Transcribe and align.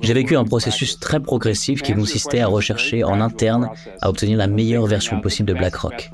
J'ai 0.00 0.12
vécu 0.12 0.36
un 0.36 0.44
processus 0.44 0.98
très 0.98 1.20
progressif 1.20 1.82
qui 1.82 1.94
consistait 1.94 2.40
à 2.40 2.46
rechercher 2.46 3.04
en 3.04 3.20
interne 3.20 3.70
à 4.00 4.10
obtenir 4.10 4.36
la 4.36 4.46
meilleure 4.46 4.86
version 4.86 5.20
possible 5.20 5.48
de 5.48 5.54
BlackRock. 5.54 6.10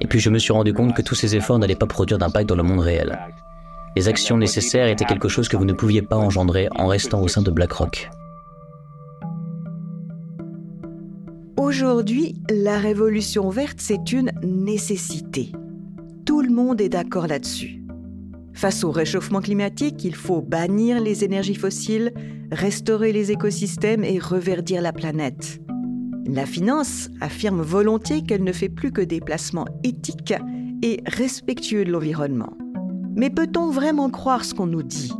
Et 0.00 0.06
puis 0.06 0.20
je 0.20 0.30
me 0.30 0.38
suis 0.38 0.52
rendu 0.52 0.72
compte 0.72 0.94
que 0.94 1.02
tous 1.02 1.14
ces 1.14 1.36
efforts 1.36 1.58
n'allaient 1.58 1.74
pas 1.74 1.86
produire 1.86 2.18
d'impact 2.18 2.48
dans 2.48 2.56
le 2.56 2.62
monde 2.62 2.80
réel. 2.80 3.18
Les 3.96 4.08
actions 4.08 4.36
nécessaires 4.36 4.88
étaient 4.88 5.04
quelque 5.04 5.28
chose 5.28 5.48
que 5.48 5.56
vous 5.56 5.64
ne 5.64 5.72
pouviez 5.72 6.02
pas 6.02 6.16
engendrer 6.16 6.68
en 6.76 6.86
restant 6.86 7.20
au 7.20 7.28
sein 7.28 7.42
de 7.42 7.50
BlackRock. 7.50 8.10
Aujourd'hui, 11.56 12.40
la 12.48 12.78
révolution 12.78 13.48
verte, 13.50 13.78
c'est 13.80 14.12
une 14.12 14.32
nécessité. 14.42 15.52
Tout 16.24 16.40
le 16.40 16.50
monde 16.50 16.80
est 16.80 16.88
d'accord 16.88 17.26
là-dessus. 17.26 17.79
Face 18.52 18.84
au 18.84 18.90
réchauffement 18.90 19.40
climatique, 19.40 20.04
il 20.04 20.14
faut 20.14 20.42
bannir 20.42 21.00
les 21.00 21.24
énergies 21.24 21.54
fossiles, 21.54 22.12
restaurer 22.52 23.12
les 23.12 23.30
écosystèmes 23.30 24.04
et 24.04 24.18
reverdir 24.18 24.82
la 24.82 24.92
planète. 24.92 25.60
La 26.26 26.46
finance 26.46 27.08
affirme 27.20 27.62
volontiers 27.62 28.22
qu'elle 28.22 28.44
ne 28.44 28.52
fait 28.52 28.68
plus 28.68 28.92
que 28.92 29.00
des 29.00 29.20
placements 29.20 29.66
éthiques 29.82 30.34
et 30.82 31.00
respectueux 31.06 31.84
de 31.84 31.92
l'environnement. 31.92 32.52
Mais 33.16 33.30
peut-on 33.30 33.70
vraiment 33.70 34.10
croire 34.10 34.44
ce 34.44 34.54
qu'on 34.54 34.66
nous 34.66 34.82
dit? 34.82 35.12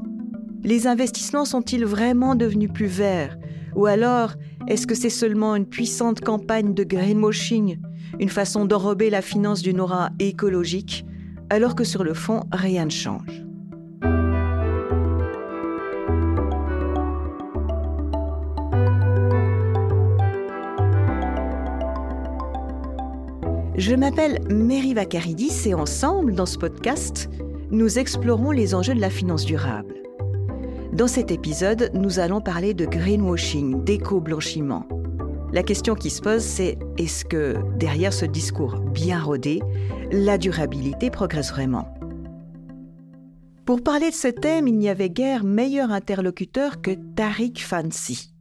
Les 0.62 0.86
investissements 0.86 1.44
sont-ils 1.44 1.84
vraiment 1.84 2.34
devenus 2.34 2.70
plus 2.72 2.86
verts? 2.86 3.36
Ou 3.74 3.86
alors, 3.86 4.34
est-ce 4.68 4.86
que 4.86 4.94
c'est 4.94 5.10
seulement 5.10 5.56
une 5.56 5.66
puissante 5.66 6.20
campagne 6.20 6.74
de 6.74 6.84
greenwashing, 6.84 7.78
une 8.18 8.28
façon 8.28 8.64
d'enrober 8.64 9.10
la 9.10 9.22
finance 9.22 9.62
d'une 9.62 9.80
aura 9.80 10.10
écologique, 10.18 11.04
alors 11.50 11.74
que 11.74 11.84
sur 11.84 12.04
le 12.04 12.14
fond, 12.14 12.44
rien 12.52 12.86
ne 12.86 12.90
change 12.90 13.44
Je 23.76 23.94
m'appelle 23.94 24.40
Mary 24.50 24.92
Vacaridis 24.92 25.66
et 25.66 25.74
ensemble, 25.74 26.34
dans 26.34 26.44
ce 26.44 26.58
podcast, 26.58 27.30
nous 27.70 27.98
explorons 27.98 28.50
les 28.50 28.74
enjeux 28.74 28.94
de 28.94 29.00
la 29.00 29.08
finance 29.08 29.46
durable. 29.46 29.94
Dans 30.92 31.06
cet 31.06 31.30
épisode, 31.30 31.90
nous 31.94 32.18
allons 32.18 32.42
parler 32.42 32.74
de 32.74 32.84
greenwashing, 32.84 33.82
d'éco-blanchiment. 33.82 34.86
La 35.52 35.64
question 35.64 35.96
qui 35.96 36.10
se 36.10 36.20
pose, 36.20 36.42
c'est 36.42 36.78
est-ce 36.96 37.24
que 37.24 37.56
derrière 37.76 38.12
ce 38.12 38.24
discours 38.24 38.76
bien 38.76 39.20
rodé, 39.20 39.58
la 40.12 40.38
durabilité 40.38 41.10
progresse 41.10 41.50
vraiment? 41.50 41.92
Pour 43.64 43.82
parler 43.82 44.10
de 44.10 44.14
ce 44.14 44.28
thème, 44.28 44.68
il 44.68 44.78
n'y 44.78 44.88
avait 44.88 45.10
guère 45.10 45.42
meilleur 45.42 45.90
interlocuteur 45.90 46.80
que 46.80 46.92
Tariq 47.16 47.64
Fancy. 47.64 48.32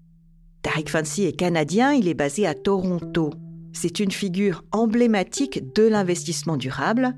Tariq 0.62 0.92
Fancy 0.92 1.24
est 1.24 1.34
canadien, 1.34 1.94
il 1.94 2.08
est 2.08 2.14
basé 2.14 2.46
à 2.46 2.54
Toronto. 2.54 3.32
C'est 3.74 4.00
une 4.00 4.12
figure 4.12 4.64
emblématique 4.72 5.74
de 5.74 5.88
l'investissement 5.88 6.58
durable. 6.58 7.16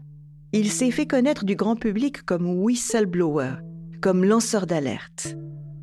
Il 0.53 0.72
s'est 0.72 0.92
fait 0.92 1.06
connaître 1.06 1.44
du 1.44 1.58
grand 1.58 1.75
public 1.75 2.23
comme 2.23 2.47
whistleblower, 2.47 3.56
comme 4.00 4.23
lanceur 4.23 4.67
d'alerte. 4.67 5.36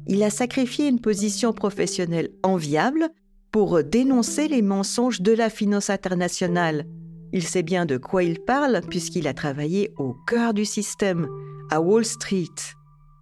Il 0.06 0.22
a 0.22 0.30
sacrifié 0.30 0.88
une 0.88 1.00
position 1.00 1.52
professionnelle 1.52 2.30
enviable 2.42 3.10
pour 3.52 3.82
dénoncer 3.82 4.48
les 4.48 4.62
mensonges 4.62 5.20
de 5.20 5.32
la 5.32 5.50
finance 5.50 5.90
internationale. 5.90 6.86
Il 7.32 7.42
sait 7.42 7.62
bien 7.62 7.86
de 7.86 7.96
quoi 7.96 8.22
il 8.22 8.40
parle 8.40 8.80
puisqu'il 8.88 9.26
a 9.26 9.34
travaillé 9.34 9.92
au 9.98 10.14
cœur 10.26 10.54
du 10.54 10.64
système, 10.64 11.28
à 11.70 11.80
Wall 11.80 12.04
Street. 12.04 12.46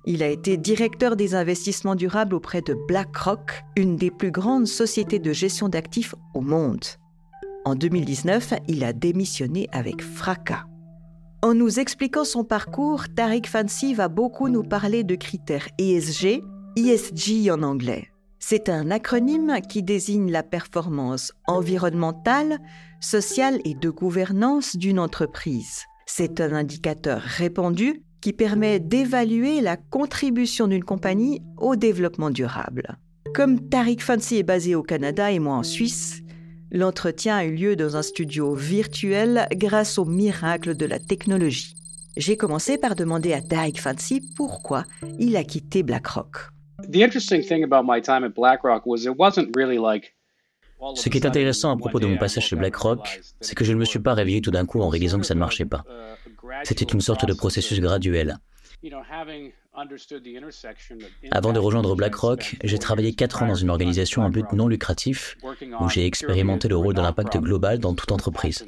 Il 0.05 0.23
a 0.23 0.29
été 0.29 0.57
directeur 0.57 1.17
des 1.17 1.35
investissements 1.35 1.97
durables 1.97 2.35
auprès 2.35 2.61
de 2.63 2.77
BlackRock, 2.87 3.65
une 3.77 3.97
des 3.97 4.13
plus 4.13 4.31
grandes 4.31 4.69
sociétés 4.69 5.19
de 5.19 5.33
gestion 5.33 5.69
d'actifs 5.69 6.15
au 6.35 6.41
monde. 6.41 6.85
En 7.65 7.75
2019, 7.75 8.55
il 8.69 8.85
a 8.85 8.93
démissionné 8.93 9.69
avec 9.73 10.01
fracas. 10.03 10.65
En 11.43 11.55
nous 11.55 11.81
expliquant 11.81 12.25
son 12.25 12.45
parcours, 12.45 13.09
Tariq 13.15 13.49
Fancy 13.49 13.95
va 13.95 14.09
beaucoup 14.09 14.49
nous 14.49 14.63
parler 14.63 15.03
de 15.03 15.17
critères 15.17 15.69
ESG, 15.79 16.43
ESG 16.77 17.51
en 17.51 17.63
anglais. 17.63 18.09
C'est 18.49 18.69
un 18.69 18.93
acronyme 18.93 19.55
qui 19.69 19.83
désigne 19.83 20.31
la 20.31 20.45
performance 20.45 21.33
environnementale, 21.49 22.61
sociale 23.01 23.59
et 23.65 23.75
de 23.75 23.91
gouvernance 23.91 24.77
d'une 24.77 25.01
entreprise. 25.01 25.83
C'est 26.07 26.41
un 26.41 26.53
indicateur 26.53 27.21
répandu 27.21 28.05
qui 28.21 28.33
permet 28.33 28.79
d'évaluer 28.79 29.61
la 29.61 29.77
contribution 29.77 30.69
d'une 30.69 30.85
compagnie 30.85 31.43
au 31.57 31.75
développement 31.75 32.31
durable. 32.31 32.97
Comme 33.35 33.69
Tariq 33.69 34.01
Fancy 34.01 34.37
est 34.37 34.45
basé 34.45 34.77
au 34.77 34.85
Canada 34.85 35.33
et 35.33 35.41
moi 35.41 35.57
en 35.57 35.65
Suisse, 35.65 36.23
L'entretien 36.71 37.37
a 37.37 37.45
eu 37.45 37.55
lieu 37.55 37.75
dans 37.75 37.97
un 37.97 38.03
studio 38.03 38.55
virtuel 38.55 39.49
grâce 39.57 39.99
au 39.99 40.05
miracle 40.05 40.77
de 40.77 40.87
la 40.87 41.01
technologie. 41.01 41.75
J'ai 42.17 42.37
commencé 42.37 42.79
par 42.79 42.95
demander 42.95 43.33
à 43.33 43.41
Tariq 43.41 43.81
Fancy 43.81 44.21
pourquoi 44.37 44.85
il 45.19 45.37
a 45.37 45.43
quitté 45.43 45.83
BlackRock. 45.83 46.56
Ce 50.95 51.09
qui 51.09 51.19
est 51.19 51.27
intéressant 51.27 51.73
à 51.73 51.77
propos 51.77 52.01
de 52.01 52.07
mon 52.07 52.19
passage 52.19 52.49
chez 52.49 52.57
BlackRock, 52.57 53.21
c'est 53.41 53.55
que 53.55 53.65
je 53.65 53.73
ne 53.73 53.79
me 53.79 53.85
suis 53.85 53.99
pas 53.99 54.15
réveillé 54.15 54.43
tout 54.43 54.51
d'un 54.51 54.67
coup 54.67 54.81
en 54.81 54.89
réalisant 54.89 55.19
que 55.19 55.27
ça 55.27 55.35
ne 55.35 55.41
marchait 55.41 55.65
pas. 55.65 55.85
C'était 56.65 56.85
une 56.85 57.01
sorte 57.01 57.25
de 57.25 57.33
processus 57.33 57.81
graduel. 57.81 58.39
Avant 61.31 61.53
de 61.53 61.59
rejoindre 61.59 61.97
BlackRock, 61.97 62.57
j'ai 62.63 62.79
travaillé 62.79 63.13
4 63.15 63.43
ans 63.43 63.47
dans 63.49 63.55
une 63.55 63.71
organisation 63.71 64.23
à 64.23 64.29
but 64.29 64.53
non 64.53 64.69
lucratif 64.69 65.37
où 65.81 65.89
j'ai 65.89 66.07
expérimenté 66.07 66.69
le 66.69 66.77
rôle 66.77 66.95
de 66.95 67.01
l'impact 67.01 67.39
global 67.39 67.79
dans 67.79 67.95
toute 67.95 68.13
entreprise. 68.13 68.65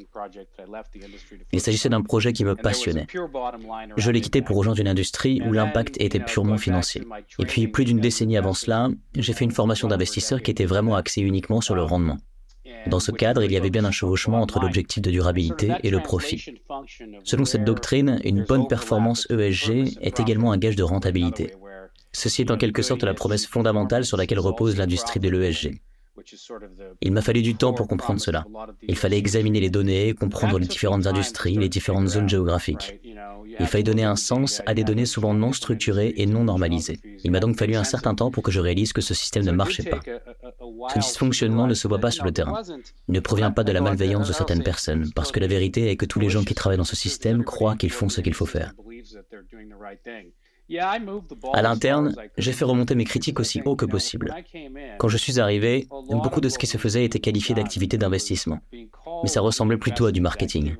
Il 1.51 1.61
s'agissait 1.61 1.89
d'un 1.89 2.01
projet 2.01 2.33
qui 2.33 2.43
me 2.43 2.55
passionnait. 2.55 3.07
Je 3.97 4.11
l'ai 4.11 4.21
quitté 4.21 4.41
pour 4.41 4.57
rejoindre 4.57 4.81
une 4.81 4.87
industrie 4.87 5.41
où 5.45 5.53
l'impact 5.53 5.99
était 6.01 6.19
purement 6.19 6.57
financier. 6.57 7.03
Et 7.39 7.45
puis, 7.45 7.67
plus 7.67 7.85
d'une 7.85 7.99
décennie 7.99 8.37
avant 8.37 8.53
cela, 8.53 8.89
j'ai 9.15 9.33
fait 9.33 9.45
une 9.45 9.51
formation 9.51 9.87
d'investisseur 9.87 10.41
qui 10.41 10.51
était 10.51 10.65
vraiment 10.65 10.95
axée 10.95 11.21
uniquement 11.21 11.61
sur 11.61 11.75
le 11.75 11.83
rendement. 11.83 12.17
Dans 12.87 12.99
ce 12.99 13.11
cadre, 13.11 13.43
il 13.43 13.51
y 13.51 13.57
avait 13.57 13.69
bien 13.69 13.85
un 13.85 13.91
chevauchement 13.91 14.41
entre 14.41 14.59
l'objectif 14.59 15.01
de 15.01 15.11
durabilité 15.11 15.71
et 15.83 15.89
le 15.89 15.99
profit. 15.99 16.61
Selon 17.23 17.45
cette 17.45 17.63
doctrine, 17.63 18.19
une 18.23 18.43
bonne 18.43 18.67
performance 18.67 19.27
ESG 19.29 19.97
est 20.01 20.19
également 20.19 20.51
un 20.51 20.57
gage 20.57 20.75
de 20.75 20.83
rentabilité. 20.83 21.53
Ceci 22.11 22.41
est 22.41 22.51
en 22.51 22.57
quelque 22.57 22.81
sorte 22.81 23.03
la 23.03 23.13
promesse 23.13 23.45
fondamentale 23.45 24.05
sur 24.05 24.17
laquelle 24.17 24.39
repose 24.39 24.77
l'industrie 24.77 25.19
de 25.19 25.29
l'ESG. 25.29 25.79
Il 27.01 27.11
m'a 27.11 27.21
fallu 27.21 27.41
du 27.41 27.55
temps 27.55 27.73
pour 27.73 27.87
comprendre 27.87 28.19
cela. 28.19 28.45
Il 28.87 28.95
fallait 28.95 29.17
examiner 29.17 29.59
les 29.59 29.69
données, 29.69 30.13
comprendre 30.13 30.59
les 30.59 30.67
différentes 30.67 31.07
industries, 31.07 31.55
les 31.55 31.69
différentes 31.69 32.07
zones 32.07 32.27
géographiques. 32.27 32.99
Il 33.59 33.67
fallait 33.67 33.83
donner 33.83 34.03
un 34.03 34.15
sens 34.15 34.61
à 34.65 34.73
des 34.73 34.83
données 34.83 35.05
souvent 35.05 35.33
non 35.33 35.53
structurées 35.53 36.13
et 36.17 36.25
non 36.25 36.43
normalisées. 36.43 36.99
Il 37.23 37.31
m'a 37.31 37.39
donc 37.39 37.57
fallu 37.57 37.75
un 37.75 37.83
certain 37.83 38.15
temps 38.15 38.31
pour 38.31 38.43
que 38.43 38.51
je 38.51 38.59
réalise 38.59 38.93
que 38.93 39.01
ce 39.01 39.13
système 39.13 39.43
ne 39.43 39.51
marchait 39.51 39.83
pas. 39.83 39.99
Ce 40.93 40.99
dysfonctionnement 40.99 41.67
ne 41.67 41.73
se 41.73 41.87
voit 41.87 41.99
pas 41.99 42.11
sur 42.11 42.25
le 42.25 42.31
terrain. 42.31 42.61
Ne 43.07 43.19
provient 43.19 43.51
pas 43.51 43.63
de 43.63 43.71
la 43.71 43.81
malveillance 43.81 44.27
de 44.27 44.33
certaines 44.33 44.63
personnes, 44.63 45.11
parce 45.15 45.31
que 45.31 45.39
la 45.39 45.47
vérité 45.47 45.89
est 45.89 45.95
que 45.95 46.05
tous 46.05 46.19
les 46.19 46.29
gens 46.29 46.43
qui 46.43 46.55
travaillent 46.55 46.77
dans 46.77 46.83
ce 46.83 46.95
système 46.95 47.43
croient 47.43 47.75
qu'ils 47.75 47.91
font 47.91 48.09
ce 48.09 48.21
qu'il 48.21 48.33
faut 48.33 48.45
faire. 48.45 48.73
À 51.53 51.61
l'interne, 51.63 52.15
j'ai 52.37 52.53
fait 52.53 52.65
remonter 52.65 52.93
mes 52.93 53.05
critiques 53.05 53.39
aussi 53.39 53.61
haut 53.65 53.75
que 53.75 53.85
possible. 53.85 54.35
Quand 54.99 55.07
je 55.07 55.17
suis 55.17 55.39
arrivé, 55.39 55.87
beaucoup 56.09 56.41
de 56.41 56.49
ce 56.49 56.59
qui 56.59 56.67
se 56.67 56.77
faisait 56.77 57.05
était 57.05 57.19
qualifié 57.19 57.55
d'activité 57.55 57.97
d'investissement, 57.97 58.59
mais 58.71 59.29
ça 59.29 59.41
ressemblait 59.41 59.77
plutôt 59.77 60.05
à 60.05 60.11
du 60.11 60.21
marketing. 60.21 60.75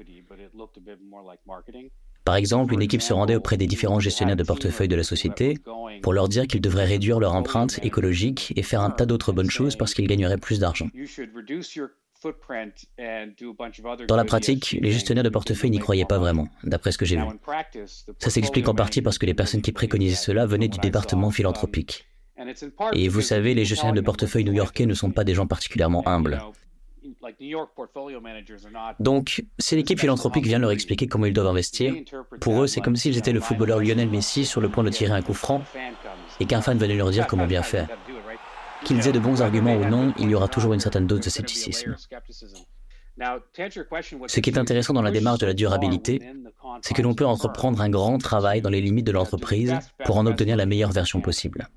Par 2.25 2.35
exemple, 2.35 2.74
une 2.74 2.81
équipe 2.81 3.02
se 3.02 3.13
rendait 3.13 3.35
auprès 3.35 3.57
des 3.57 3.68
différents 3.68 4.00
gestionnaires 4.00 4.35
de 4.35 4.44
portefeuille 4.44 4.88
de 4.88 4.96
la 4.96 5.03
société 5.03 5.57
pour 6.02 6.13
leur 6.13 6.28
dire 6.28 6.47
qu'ils 6.47 6.62
devraient 6.62 6.85
réduire 6.85 7.19
leur 7.19 7.35
empreinte 7.35 7.80
écologique 7.84 8.53
et 8.56 8.63
faire 8.63 8.81
un 8.81 8.92
tas 8.92 9.06
d'autres 9.06 9.31
bonnes 9.31 9.50
choses 9.50 9.75
parce 9.75 9.94
qu'ils 9.94 10.07
gagneraient 10.07 10.38
plus 10.38 10.60
d'argent. 10.60 10.88
Dans 14.07 14.18
la 14.18 14.25
pratique, 14.25 14.77
les 14.81 14.92
gestionnaires 14.92 15.24
de 15.24 15.30
portefeuille 15.30 15.69
n'y 15.69 15.80
croyaient 15.80 16.06
pas 16.06 16.19
vraiment, 16.19 16.50
d'après 16.63 16.92
ce 16.92 16.98
que 16.98 17.06
j'ai 17.06 17.16
vu. 17.16 17.24
Ça 18.19 18.30
s'explique 18.30 18.68
en 18.68 18.75
partie 18.75 19.01
parce 19.01 19.18
que 19.18 19.25
les 19.25 19.33
personnes 19.33 19.62
qui 19.62 19.72
préconisaient 19.72 20.15
cela 20.15 20.45
venaient 20.45 20.68
du 20.68 20.80
département 20.80 21.31
philanthropique. 21.31 22.06
Et 22.94 23.07
vous 23.07 23.22
savez, 23.22 23.54
les 23.54 23.65
gestionnaires 23.65 23.95
de 23.95 24.01
portefeuille 24.01 24.44
new-yorkais 24.44 24.86
ne 24.86 24.94
sont 24.94 25.12
pas 25.12 25.24
des 25.24 25.33
gens 25.33 25.48
particulièrement 25.48 26.07
humbles. 26.07 26.42
Donc, 29.00 29.44
si 29.59 29.75
l'équipe 29.75 30.00
philanthropique 30.00 30.45
vient 30.45 30.59
leur 30.59 30.71
expliquer 30.71 31.07
comment 31.07 31.25
ils 31.25 31.33
doivent 31.33 31.47
investir, 31.47 31.94
pour 32.41 32.63
eux, 32.63 32.67
c'est 32.67 32.81
comme 32.81 32.95
s'ils 32.95 33.17
étaient 33.17 33.31
le 33.31 33.39
footballeur 33.39 33.79
Lionel 33.79 34.09
Messi 34.09 34.45
sur 34.45 34.61
le 34.61 34.69
point 34.69 34.83
de 34.83 34.89
tirer 34.89 35.13
un 35.13 35.21
coup 35.21 35.33
franc 35.33 35.63
et 36.39 36.45
qu'un 36.45 36.61
fan 36.61 36.77
venait 36.77 36.95
leur 36.95 37.09
dire 37.11 37.27
comment 37.27 37.47
bien 37.47 37.63
faire. 37.63 37.88
Qu'ils 38.85 39.07
aient 39.07 39.11
de 39.11 39.19
bons 39.19 39.41
arguments 39.41 39.75
ou 39.75 39.85
non, 39.85 40.13
il 40.17 40.29
y 40.29 40.35
aura 40.35 40.47
toujours 40.47 40.73
une 40.73 40.79
certaine 40.79 41.07
dose 41.07 41.19
de 41.19 41.29
scepticisme. 41.29 41.95
Ce 44.27 44.39
qui 44.39 44.50
est 44.50 44.57
intéressant 44.57 44.94
dans 44.94 45.01
la 45.01 45.12
démarche 45.12 45.39
de 45.39 45.45
la 45.45 45.53
durabilité, 45.53 46.21
c'est 46.81 46.94
que 46.94 47.01
l'on 47.01 47.13
peut 47.13 47.25
entreprendre 47.25 47.81
un 47.81 47.89
grand 47.89 48.17
travail 48.17 48.62
dans 48.62 48.69
les 48.69 48.81
limites 48.81 49.05
de 49.05 49.12
l'entreprise 49.12 49.77
pour 50.05 50.17
en 50.17 50.25
obtenir 50.25 50.55
la 50.55 50.65
meilleure 50.65 50.91
version 50.91 51.19
possible. 51.19 51.67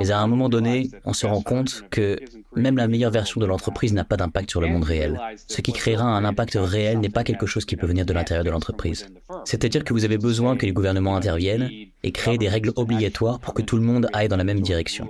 Mais 0.00 0.10
à 0.10 0.20
un 0.20 0.26
moment 0.26 0.48
donné, 0.48 0.90
on 1.04 1.12
se 1.12 1.26
rend 1.26 1.40
compte 1.40 1.84
que 1.90 2.18
même 2.54 2.76
la 2.76 2.88
meilleure 2.88 3.10
version 3.10 3.40
de 3.40 3.46
l'entreprise 3.46 3.92
n'a 3.92 4.04
pas 4.04 4.16
d'impact 4.16 4.50
sur 4.50 4.60
le 4.60 4.68
monde 4.68 4.84
réel. 4.84 5.20
Ce 5.48 5.60
qui 5.60 5.72
créera 5.72 6.04
un 6.04 6.24
impact 6.24 6.58
réel 6.60 7.00
n'est 7.00 7.08
pas 7.08 7.24
quelque 7.24 7.46
chose 7.46 7.64
qui 7.64 7.76
peut 7.76 7.86
venir 7.86 8.06
de 8.06 8.12
l'intérieur 8.12 8.44
de 8.44 8.50
l'entreprise. 8.50 9.06
C'est-à-dire 9.44 9.84
que 9.84 9.92
vous 9.92 10.04
avez 10.04 10.18
besoin 10.18 10.56
que 10.56 10.66
les 10.66 10.72
gouvernements 10.72 11.16
interviennent 11.16 11.70
et 12.02 12.12
créent 12.12 12.38
des 12.38 12.48
règles 12.48 12.72
obligatoires 12.76 13.40
pour 13.40 13.54
que 13.54 13.62
tout 13.62 13.76
le 13.76 13.82
monde 13.82 14.08
aille 14.12 14.28
dans 14.28 14.36
la 14.36 14.44
même 14.44 14.60
direction 14.60 15.08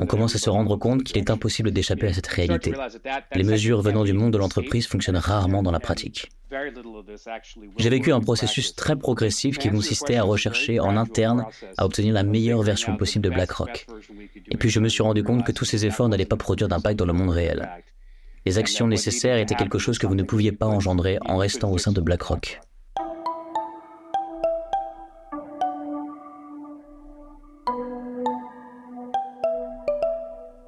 on 0.00 0.06
commence 0.06 0.34
à 0.34 0.38
se 0.38 0.48
rendre 0.48 0.76
compte 0.76 1.04
qu'il 1.04 1.18
est 1.18 1.30
impossible 1.30 1.70
d'échapper 1.70 2.08
à 2.08 2.14
cette 2.14 2.26
réalité. 2.26 2.72
Les 3.34 3.44
mesures 3.44 3.82
venant 3.82 4.02
du 4.02 4.14
monde 4.14 4.32
de 4.32 4.38
l'entreprise 4.38 4.86
fonctionnent 4.86 5.18
rarement 5.18 5.62
dans 5.62 5.70
la 5.70 5.78
pratique. 5.78 6.30
J'ai 7.76 7.90
vécu 7.90 8.10
un 8.10 8.20
processus 8.20 8.74
très 8.74 8.96
progressif 8.96 9.58
qui 9.58 9.70
consistait 9.70 10.16
à 10.16 10.22
rechercher 10.22 10.80
en 10.80 10.96
interne 10.96 11.44
à 11.76 11.84
obtenir 11.84 12.14
la 12.14 12.22
meilleure 12.22 12.62
version 12.62 12.96
possible 12.96 13.26
de 13.26 13.30
BlackRock. 13.30 13.86
Et 14.50 14.56
puis 14.56 14.70
je 14.70 14.80
me 14.80 14.88
suis 14.88 15.02
rendu 15.02 15.22
compte 15.22 15.44
que 15.44 15.52
tous 15.52 15.66
ces 15.66 15.84
efforts 15.84 16.08
n'allaient 16.08 16.24
pas 16.24 16.36
produire 16.36 16.68
d'impact 16.68 16.98
dans 16.98 17.06
le 17.06 17.12
monde 17.12 17.30
réel. 17.30 17.70
Les 18.46 18.56
actions 18.56 18.88
nécessaires 18.88 19.36
étaient 19.36 19.54
quelque 19.54 19.78
chose 19.78 19.98
que 19.98 20.06
vous 20.06 20.14
ne 20.14 20.22
pouviez 20.22 20.50
pas 20.50 20.66
engendrer 20.66 21.18
en 21.26 21.36
restant 21.36 21.70
au 21.70 21.76
sein 21.76 21.92
de 21.92 22.00
BlackRock. 22.00 22.60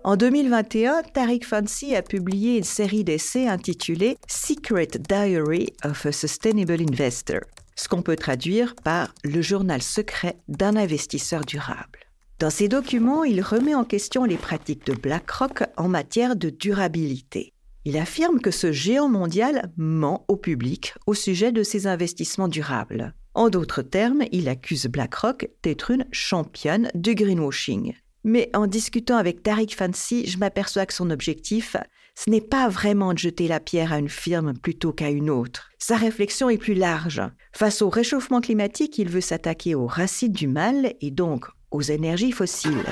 En 0.05 0.17
2021, 0.17 1.03
Tariq 1.15 1.45
Fancy 1.45 1.95
a 1.95 2.03
publié 2.03 2.59
une 2.59 2.65
série 2.65 3.05
d'essais 3.05 3.47
intitulée 3.47 4.17
Secret 4.27 4.89
Diary 4.99 5.69
of 5.85 6.07
a 6.07 6.11
Sustainable 6.11 6.83
Investor, 6.83 7.39
ce 7.77 7.87
qu'on 7.87 8.03
peut 8.03 8.17
traduire 8.17 8.75
par 8.75 9.15
le 9.23 9.41
journal 9.43 9.81
secret 9.81 10.39
d'un 10.49 10.75
investisseur 10.75 11.45
durable. 11.45 12.01
Dans 12.41 12.51
ces 12.51 12.67
documents, 12.67 13.23
il 13.23 13.41
remet 13.43 13.77
en 13.77 13.85
question 13.85 14.25
les 14.25 14.39
pratiques 14.39 14.87
de 14.87 14.95
BlackRock 14.95 15.63
en 15.77 15.87
matière 15.87 16.35
de 16.35 16.51
durabilité. 16.51 17.53
Il 17.85 17.97
affirme 17.97 18.41
que 18.41 18.51
ce 18.51 18.73
géant 18.73 19.09
mondial 19.09 19.71
ment 19.77 20.25
au 20.27 20.35
public 20.35 20.95
au 21.07 21.15
sujet 21.15 21.53
de 21.53 21.63
ses 21.63 21.87
investissements 21.87 22.49
durables. 22.49 23.15
En 23.35 23.51
d'autres 23.51 23.83
termes, 23.83 24.25
il 24.33 24.49
accuse 24.49 24.87
BlackRock 24.87 25.49
d'être 25.63 25.93
une 25.93 26.07
championne 26.11 26.91
du 26.97 27.15
greenwashing. 27.15 27.95
Mais 28.25 28.51
en 28.55 28.67
discutant 28.67 29.17
avec 29.17 29.43
Tariq 29.43 29.75
Fancy, 29.75 30.27
je 30.27 30.39
m'aperçois 30.39 30.87
que 30.87 30.95
son 30.95 31.11
objectif, 31.11 31.77
ce 32.15 32.31
n'est 32.31 32.41
pas 32.41 32.69
vraiment 32.69 33.13
de 33.15 33.19
jeter 33.19 33.49
la 33.49 33.59
pierre 33.59 33.93
à 33.93 33.99
une 33.99 34.09
firme 34.09 34.53
plutôt 34.55 34.93
qu'à 34.93 35.11
une 35.11 35.31
autre. 35.31 35.71
Sa 35.79 35.97
réflexion 35.97 36.49
est 36.49 36.59
plus 36.59 36.75
large. 36.75 37.23
Face 37.53 37.83
au 37.83 37.89
réchauffement 37.89 38.41
climatique, 38.41 38.99
il 38.99 39.09
veut 39.09 39.21
s'attaquer 39.21 39.75
aux 39.75 39.87
racines 39.87 40.33
du 40.33 40.47
mal 40.47 40.95
et 41.01 41.11
donc 41.11 41.47
aux 41.71 41.83
énergies 41.83 42.33
fossiles. 42.33 42.85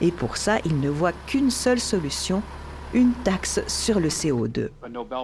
Et 0.00 0.12
pour 0.12 0.36
ça, 0.36 0.58
il 0.64 0.80
ne 0.80 0.88
voit 0.88 1.12
qu'une 1.26 1.50
seule 1.50 1.80
solution, 1.80 2.42
une 2.92 3.12
taxe 3.24 3.60
sur 3.68 4.00
le 4.00 4.08
CO2. 4.08 4.68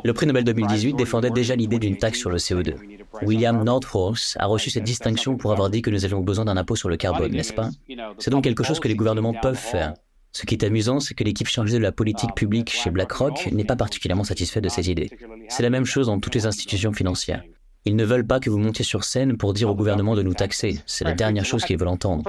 Le 0.04 0.12
prix 0.12 0.26
Nobel 0.26 0.44
2018 0.44 0.94
défendait 0.94 1.30
déjà 1.30 1.56
l'idée 1.56 1.78
d'une 1.78 1.96
taxe 1.96 2.18
sur 2.18 2.30
le 2.30 2.36
CO2. 2.36 2.74
William 3.22 3.62
Nordhaus 3.64 4.36
a 4.38 4.46
reçu 4.46 4.70
cette 4.70 4.84
distinction 4.84 5.36
pour 5.36 5.52
avoir 5.52 5.70
dit 5.70 5.82
que 5.82 5.90
nous 5.90 6.04
avions 6.04 6.20
besoin 6.20 6.44
d'un 6.44 6.56
impôt 6.56 6.76
sur 6.76 6.88
le 6.88 6.96
carbone, 6.96 7.32
n'est-ce 7.32 7.52
pas? 7.52 7.70
C'est 8.18 8.30
donc 8.30 8.44
quelque 8.44 8.62
chose 8.62 8.80
que 8.80 8.88
les 8.88 8.94
gouvernements 8.94 9.34
peuvent 9.34 9.56
faire. 9.56 9.94
Ce 10.32 10.44
qui 10.44 10.54
est 10.54 10.64
amusant, 10.64 11.00
c'est 11.00 11.14
que 11.14 11.24
l'équipe 11.24 11.46
chargée 11.46 11.78
de 11.78 11.82
la 11.82 11.92
politique 11.92 12.34
publique 12.34 12.70
chez 12.70 12.90
BlackRock 12.90 13.48
n'est 13.52 13.64
pas 13.64 13.76
particulièrement 13.76 14.24
satisfaite 14.24 14.62
de 14.62 14.68
ces 14.68 14.90
idées. 14.90 15.10
C'est 15.48 15.62
la 15.62 15.70
même 15.70 15.86
chose 15.86 16.06
dans 16.06 16.20
toutes 16.20 16.34
les 16.34 16.46
institutions 16.46 16.92
financières. 16.92 17.42
Ils 17.88 17.94
ne 17.94 18.04
veulent 18.04 18.26
pas 18.26 18.40
que 18.40 18.50
vous 18.50 18.58
montiez 18.58 18.84
sur 18.84 19.04
scène 19.04 19.36
pour 19.36 19.54
dire 19.54 19.70
au 19.70 19.74
gouvernement 19.76 20.16
de 20.16 20.22
nous 20.22 20.34
taxer. 20.34 20.80
C'est 20.86 21.04
la 21.04 21.14
dernière 21.14 21.44
chose 21.44 21.64
qu'ils 21.64 21.78
veulent 21.78 21.86
entendre. 21.86 22.24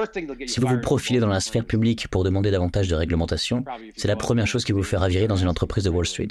Si 0.46 0.60
vous 0.60 0.68
vous 0.68 0.80
profilez 0.80 1.20
dans 1.20 1.28
la 1.28 1.40
sphère 1.40 1.66
publique 1.66 2.08
pour 2.10 2.24
demander 2.24 2.52
davantage 2.52 2.88
de 2.88 2.94
réglementation, 2.94 3.66
c'est 3.96 4.08
la 4.08 4.16
première 4.16 4.46
chose 4.46 4.64
qui 4.64 4.72
vous 4.72 4.84
fera 4.84 5.08
virer 5.08 5.28
dans 5.28 5.36
une 5.36 5.48
entreprise 5.48 5.84
de 5.84 5.90
Wall 5.90 6.06
Street. 6.06 6.28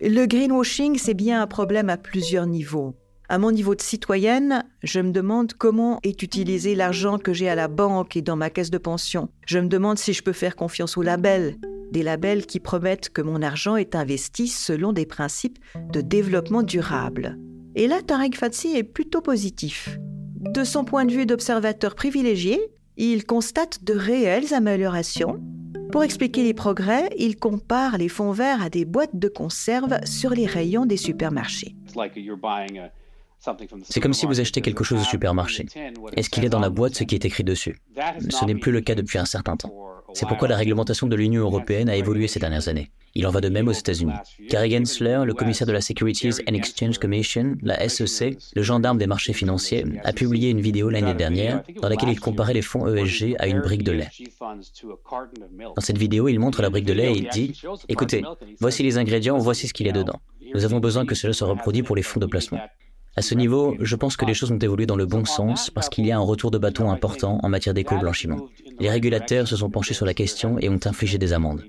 Le 0.00 0.26
greenwashing, 0.26 0.96
c'est 0.96 1.14
bien 1.14 1.42
un 1.42 1.48
problème 1.48 1.90
à 1.90 1.96
plusieurs 1.96 2.46
niveaux. 2.46 2.94
À 3.28 3.38
mon 3.38 3.50
niveau 3.50 3.74
de 3.74 3.82
citoyenne, 3.82 4.64
je 4.84 5.00
me 5.00 5.10
demande 5.10 5.54
comment 5.54 5.98
est 6.04 6.22
utilisé 6.22 6.76
l'argent 6.76 7.18
que 7.18 7.32
j'ai 7.32 7.48
à 7.48 7.56
la 7.56 7.66
banque 7.66 8.16
et 8.16 8.22
dans 8.22 8.36
ma 8.36 8.50
caisse 8.50 8.70
de 8.70 8.78
pension. 8.78 9.28
Je 9.44 9.58
me 9.58 9.66
demande 9.66 9.98
si 9.98 10.12
je 10.12 10.22
peux 10.22 10.32
faire 10.32 10.54
confiance 10.54 10.96
aux 10.96 11.02
labels, 11.02 11.56
des 11.92 12.02
labels 12.02 12.46
qui 12.46 12.60
promettent 12.60 13.10
que 13.10 13.22
mon 13.22 13.42
argent 13.42 13.76
est 13.76 13.94
investi 13.94 14.48
selon 14.48 14.92
des 14.92 15.06
principes 15.06 15.58
de 15.92 16.00
développement 16.00 16.62
durable. 16.62 17.38
Et 17.74 17.86
là, 17.86 18.02
Tarek 18.02 18.36
Fatsi 18.36 18.76
est 18.76 18.84
plutôt 18.84 19.20
positif. 19.20 19.98
De 20.36 20.64
son 20.64 20.84
point 20.84 21.04
de 21.04 21.12
vue 21.12 21.26
d'observateur 21.26 21.94
privilégié, 21.94 22.60
il 22.96 23.26
constate 23.26 23.84
de 23.84 23.94
réelles 23.94 24.54
améliorations 24.54 25.40
pour 25.92 26.02
expliquer 26.02 26.42
les 26.42 26.54
progrès, 26.54 27.08
il 27.16 27.36
compare 27.36 27.96
les 27.96 28.08
fonds 28.08 28.32
verts 28.32 28.62
à 28.62 28.68
des 28.68 28.84
boîtes 28.84 29.14
de 29.14 29.28
conserve 29.28 29.98
sur 30.04 30.30
les 30.30 30.46
rayons 30.46 30.84
des 30.84 30.96
supermarchés. 30.96 31.76
C'est 33.84 34.00
comme 34.00 34.14
si 34.14 34.26
vous 34.26 34.40
achetez 34.40 34.60
quelque 34.60 34.84
chose 34.84 35.00
au 35.00 35.04
supermarché. 35.04 35.66
Est-ce 36.16 36.30
qu'il 36.30 36.42
y 36.42 36.46
a 36.46 36.48
dans 36.48 36.60
la 36.60 36.70
boîte 36.70 36.96
ce 36.96 37.04
qui 37.04 37.14
est 37.14 37.24
écrit 37.24 37.44
dessus? 37.44 37.78
Ce 38.28 38.44
n'est 38.44 38.56
plus 38.56 38.72
le 38.72 38.80
cas 38.80 38.94
depuis 38.94 39.18
un 39.18 39.24
certain 39.24 39.56
temps. 39.56 39.70
C'est 40.16 40.24
pourquoi 40.24 40.48
la 40.48 40.56
réglementation 40.56 41.06
de 41.06 41.14
l'Union 41.14 41.42
européenne 41.42 41.90
a 41.90 41.94
évolué 41.94 42.26
ces 42.26 42.40
dernières 42.40 42.68
années. 42.68 42.90
Il 43.14 43.26
en 43.26 43.30
va 43.30 43.42
de 43.42 43.50
même 43.50 43.68
aux 43.68 43.72
États-Unis. 43.72 44.14
Gary 44.48 44.70
Gensler, 44.70 45.20
le 45.26 45.34
commissaire 45.34 45.66
de 45.66 45.72
la 45.72 45.82
Securities 45.82 46.40
and 46.48 46.54
Exchange 46.54 46.96
Commission, 46.96 47.56
la 47.60 47.86
SEC, 47.86 48.38
le 48.54 48.62
gendarme 48.62 48.96
des 48.96 49.06
marchés 49.06 49.34
financiers, 49.34 49.84
a 50.04 50.14
publié 50.14 50.48
une 50.48 50.62
vidéo 50.62 50.88
l'année 50.88 51.12
dernière 51.12 51.62
dans 51.82 51.90
laquelle 51.90 52.08
il 52.08 52.18
comparait 52.18 52.54
les 52.54 52.62
fonds 52.62 52.86
ESG 52.86 53.36
à 53.38 53.46
une 53.46 53.60
brique 53.60 53.84
de 53.84 53.92
lait. 53.92 54.08
Dans 55.76 55.82
cette 55.82 55.98
vidéo, 55.98 56.28
il 56.28 56.40
montre 56.40 56.62
la 56.62 56.70
brique 56.70 56.86
de 56.86 56.94
lait 56.94 57.12
et 57.12 57.18
il 57.18 57.28
dit 57.28 57.52
Écoutez, 57.90 58.24
voici 58.58 58.82
les 58.82 58.96
ingrédients, 58.96 59.36
voici 59.36 59.68
ce 59.68 59.74
qu'il 59.74 59.84
y 59.84 59.90
a 59.90 59.92
dedans. 59.92 60.18
Nous 60.54 60.64
avons 60.64 60.80
besoin 60.80 61.04
que 61.04 61.14
cela 61.14 61.34
soit 61.34 61.48
reproduit 61.48 61.82
pour 61.82 61.94
les 61.94 62.02
fonds 62.02 62.20
de 62.20 62.26
placement. 62.26 62.60
À 63.18 63.22
ce 63.22 63.34
niveau, 63.34 63.74
je 63.80 63.96
pense 63.96 64.14
que 64.14 64.26
les 64.26 64.34
choses 64.34 64.52
ont 64.52 64.58
évolué 64.58 64.84
dans 64.84 64.96
le 64.96 65.06
bon 65.06 65.24
sens 65.24 65.70
parce 65.70 65.88
qu'il 65.88 66.06
y 66.06 66.12
a 66.12 66.16
un 66.16 66.20
retour 66.20 66.50
de 66.50 66.58
bâton 66.58 66.90
important 66.90 67.38
en 67.42 67.48
matière 67.48 67.72
d'éco-blanchiment. 67.72 68.46
Les 68.78 68.90
régulateurs 68.90 69.48
se 69.48 69.56
sont 69.56 69.70
penchés 69.70 69.94
sur 69.94 70.06
la 70.06 70.14
question 70.14 70.58
et 70.58 70.68
ont 70.68 70.80
infligé 70.84 71.18
des 71.18 71.32
amendes. 71.32 71.64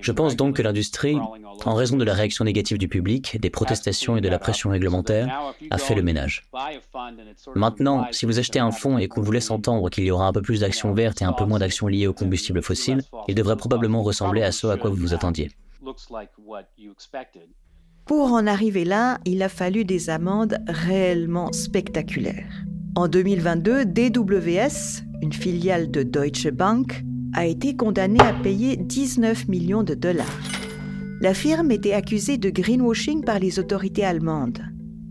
Je 0.00 0.12
pense 0.12 0.36
donc 0.36 0.56
que 0.56 0.62
l'industrie, 0.62 1.18
en 1.64 1.74
raison 1.74 1.96
de 1.96 2.04
la 2.04 2.14
réaction 2.14 2.44
négative 2.44 2.78
du 2.78 2.88
public, 2.88 3.38
des 3.40 3.50
protestations 3.50 4.16
et 4.16 4.20
de 4.20 4.28
la 4.28 4.38
pression 4.38 4.70
réglementaire, 4.70 5.54
a 5.70 5.78
fait 5.78 5.94
le 5.94 6.02
ménage. 6.02 6.48
Maintenant, 7.54 8.06
si 8.10 8.24
vous 8.26 8.38
achetez 8.38 8.58
un 8.58 8.70
fonds 8.70 8.98
et 8.98 9.08
qu'on 9.08 9.20
vous 9.20 9.32
laisse 9.32 9.50
entendre 9.50 9.90
qu'il 9.90 10.04
y 10.04 10.10
aura 10.10 10.26
un 10.26 10.32
peu 10.32 10.42
plus 10.42 10.60
d'actions 10.60 10.92
vertes 10.92 11.20
et 11.22 11.24
un 11.24 11.32
peu 11.32 11.44
moins 11.44 11.58
d'actions 11.58 11.88
liées 11.88 12.06
aux 12.06 12.14
combustibles 12.14 12.62
fossiles, 12.62 13.02
il 13.28 13.34
devrait 13.34 13.56
probablement 13.56 14.02
ressembler 14.02 14.42
à 14.42 14.52
ce 14.52 14.66
à 14.66 14.76
quoi 14.76 14.90
vous 14.90 14.96
vous 14.96 15.14
attendiez. 15.14 15.50
Pour 18.06 18.32
en 18.32 18.46
arriver 18.46 18.84
là, 18.84 19.18
il 19.24 19.42
a 19.42 19.48
fallu 19.48 19.84
des 19.84 20.10
amendes 20.10 20.58
réellement 20.68 21.52
spectaculaires. 21.52 22.64
En 22.96 23.08
2022, 23.08 23.86
DWS, 23.86 25.02
une 25.20 25.32
filiale 25.32 25.90
de 25.90 26.04
Deutsche 26.04 26.48
Bank, 26.52 27.04
a 27.32 27.44
été 27.44 27.74
condamnée 27.74 28.20
à 28.20 28.32
payer 28.32 28.76
19 28.76 29.48
millions 29.48 29.82
de 29.82 29.94
dollars. 29.94 30.40
La 31.20 31.34
firme 31.34 31.72
était 31.72 31.92
accusée 31.92 32.38
de 32.38 32.50
greenwashing 32.50 33.24
par 33.24 33.40
les 33.40 33.58
autorités 33.58 34.04
allemandes. 34.04 34.60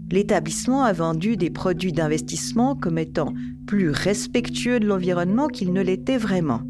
L'établissement 0.09 0.85
a 0.85 0.93
vendu 0.93 1.35
des 1.35 1.49
produits 1.49 1.91
d'investissement 1.91 2.75
comme 2.75 2.97
étant 2.97 3.33
plus 3.67 3.89
respectueux 3.89 4.79
de 4.79 4.87
l'environnement 4.87 5.49
qu'ils 5.49 5.73
ne 5.73 5.81
l'étaient 5.81 6.17
vraiment. 6.17 6.61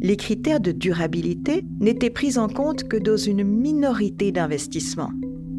Les 0.00 0.16
critères 0.16 0.60
de 0.60 0.72
durabilité 0.72 1.66
n'étaient 1.80 2.08
pris 2.08 2.38
en 2.38 2.48
compte 2.48 2.84
que 2.84 2.96
dans 2.96 3.18
une 3.18 3.44
minorité 3.44 4.32
d'investissements. 4.32 5.12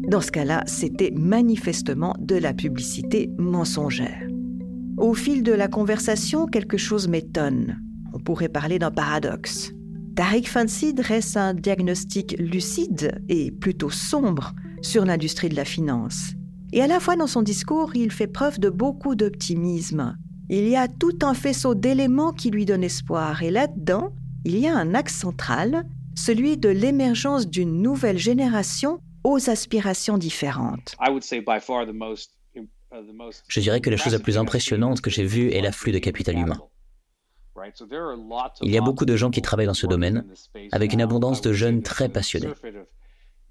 Dans 0.08 0.20
ce 0.20 0.32
cas-là, 0.32 0.64
c'était 0.66 1.12
manifestement 1.12 2.16
de 2.18 2.34
la 2.34 2.52
publicité 2.52 3.30
mensongère. 3.38 4.23
Au 4.96 5.12
fil 5.14 5.42
de 5.42 5.52
la 5.52 5.68
conversation, 5.68 6.46
quelque 6.46 6.76
chose 6.76 7.08
m'étonne. 7.08 7.80
On 8.12 8.20
pourrait 8.20 8.48
parler 8.48 8.78
d'un 8.78 8.92
paradoxe. 8.92 9.72
Tariq 10.14 10.48
Fancy 10.48 10.94
dresse 10.94 11.36
un 11.36 11.54
diagnostic 11.54 12.36
lucide 12.38 13.20
et 13.28 13.50
plutôt 13.50 13.90
sombre 13.90 14.54
sur 14.82 15.04
l'industrie 15.04 15.48
de 15.48 15.56
la 15.56 15.64
finance. 15.64 16.34
Et 16.72 16.80
à 16.80 16.86
la 16.86 17.00
fois 17.00 17.16
dans 17.16 17.26
son 17.26 17.42
discours, 17.42 17.96
il 17.96 18.12
fait 18.12 18.28
preuve 18.28 18.60
de 18.60 18.70
beaucoup 18.70 19.16
d'optimisme. 19.16 20.16
Il 20.48 20.68
y 20.68 20.76
a 20.76 20.86
tout 20.86 21.18
un 21.22 21.34
faisceau 21.34 21.74
d'éléments 21.74 22.32
qui 22.32 22.50
lui 22.50 22.64
donnent 22.64 22.84
espoir. 22.84 23.42
Et 23.42 23.50
là-dedans, 23.50 24.12
il 24.44 24.58
y 24.58 24.68
a 24.68 24.76
un 24.76 24.94
axe 24.94 25.16
central, 25.16 25.84
celui 26.14 26.56
de 26.56 26.68
l'émergence 26.68 27.48
d'une 27.48 27.82
nouvelle 27.82 28.18
génération 28.18 29.00
aux 29.24 29.50
aspirations 29.50 30.18
différentes. 30.18 30.94
Je 33.48 33.60
dirais 33.60 33.80
que 33.80 33.90
la 33.90 33.96
chose 33.96 34.12
la 34.12 34.18
plus 34.18 34.38
impressionnante 34.38 35.00
que 35.00 35.10
j'ai 35.10 35.24
vue 35.24 35.50
est 35.52 35.60
l'afflux 35.60 35.92
de 35.92 35.98
capital 35.98 36.36
humain. 36.36 36.60
Il 38.62 38.70
y 38.70 38.78
a 38.78 38.80
beaucoup 38.80 39.04
de 39.04 39.16
gens 39.16 39.30
qui 39.30 39.42
travaillent 39.42 39.66
dans 39.66 39.74
ce 39.74 39.86
domaine, 39.86 40.26
avec 40.72 40.92
une 40.92 41.02
abondance 41.02 41.40
de 41.40 41.52
jeunes 41.52 41.82
très 41.82 42.08
passionnés. 42.08 42.48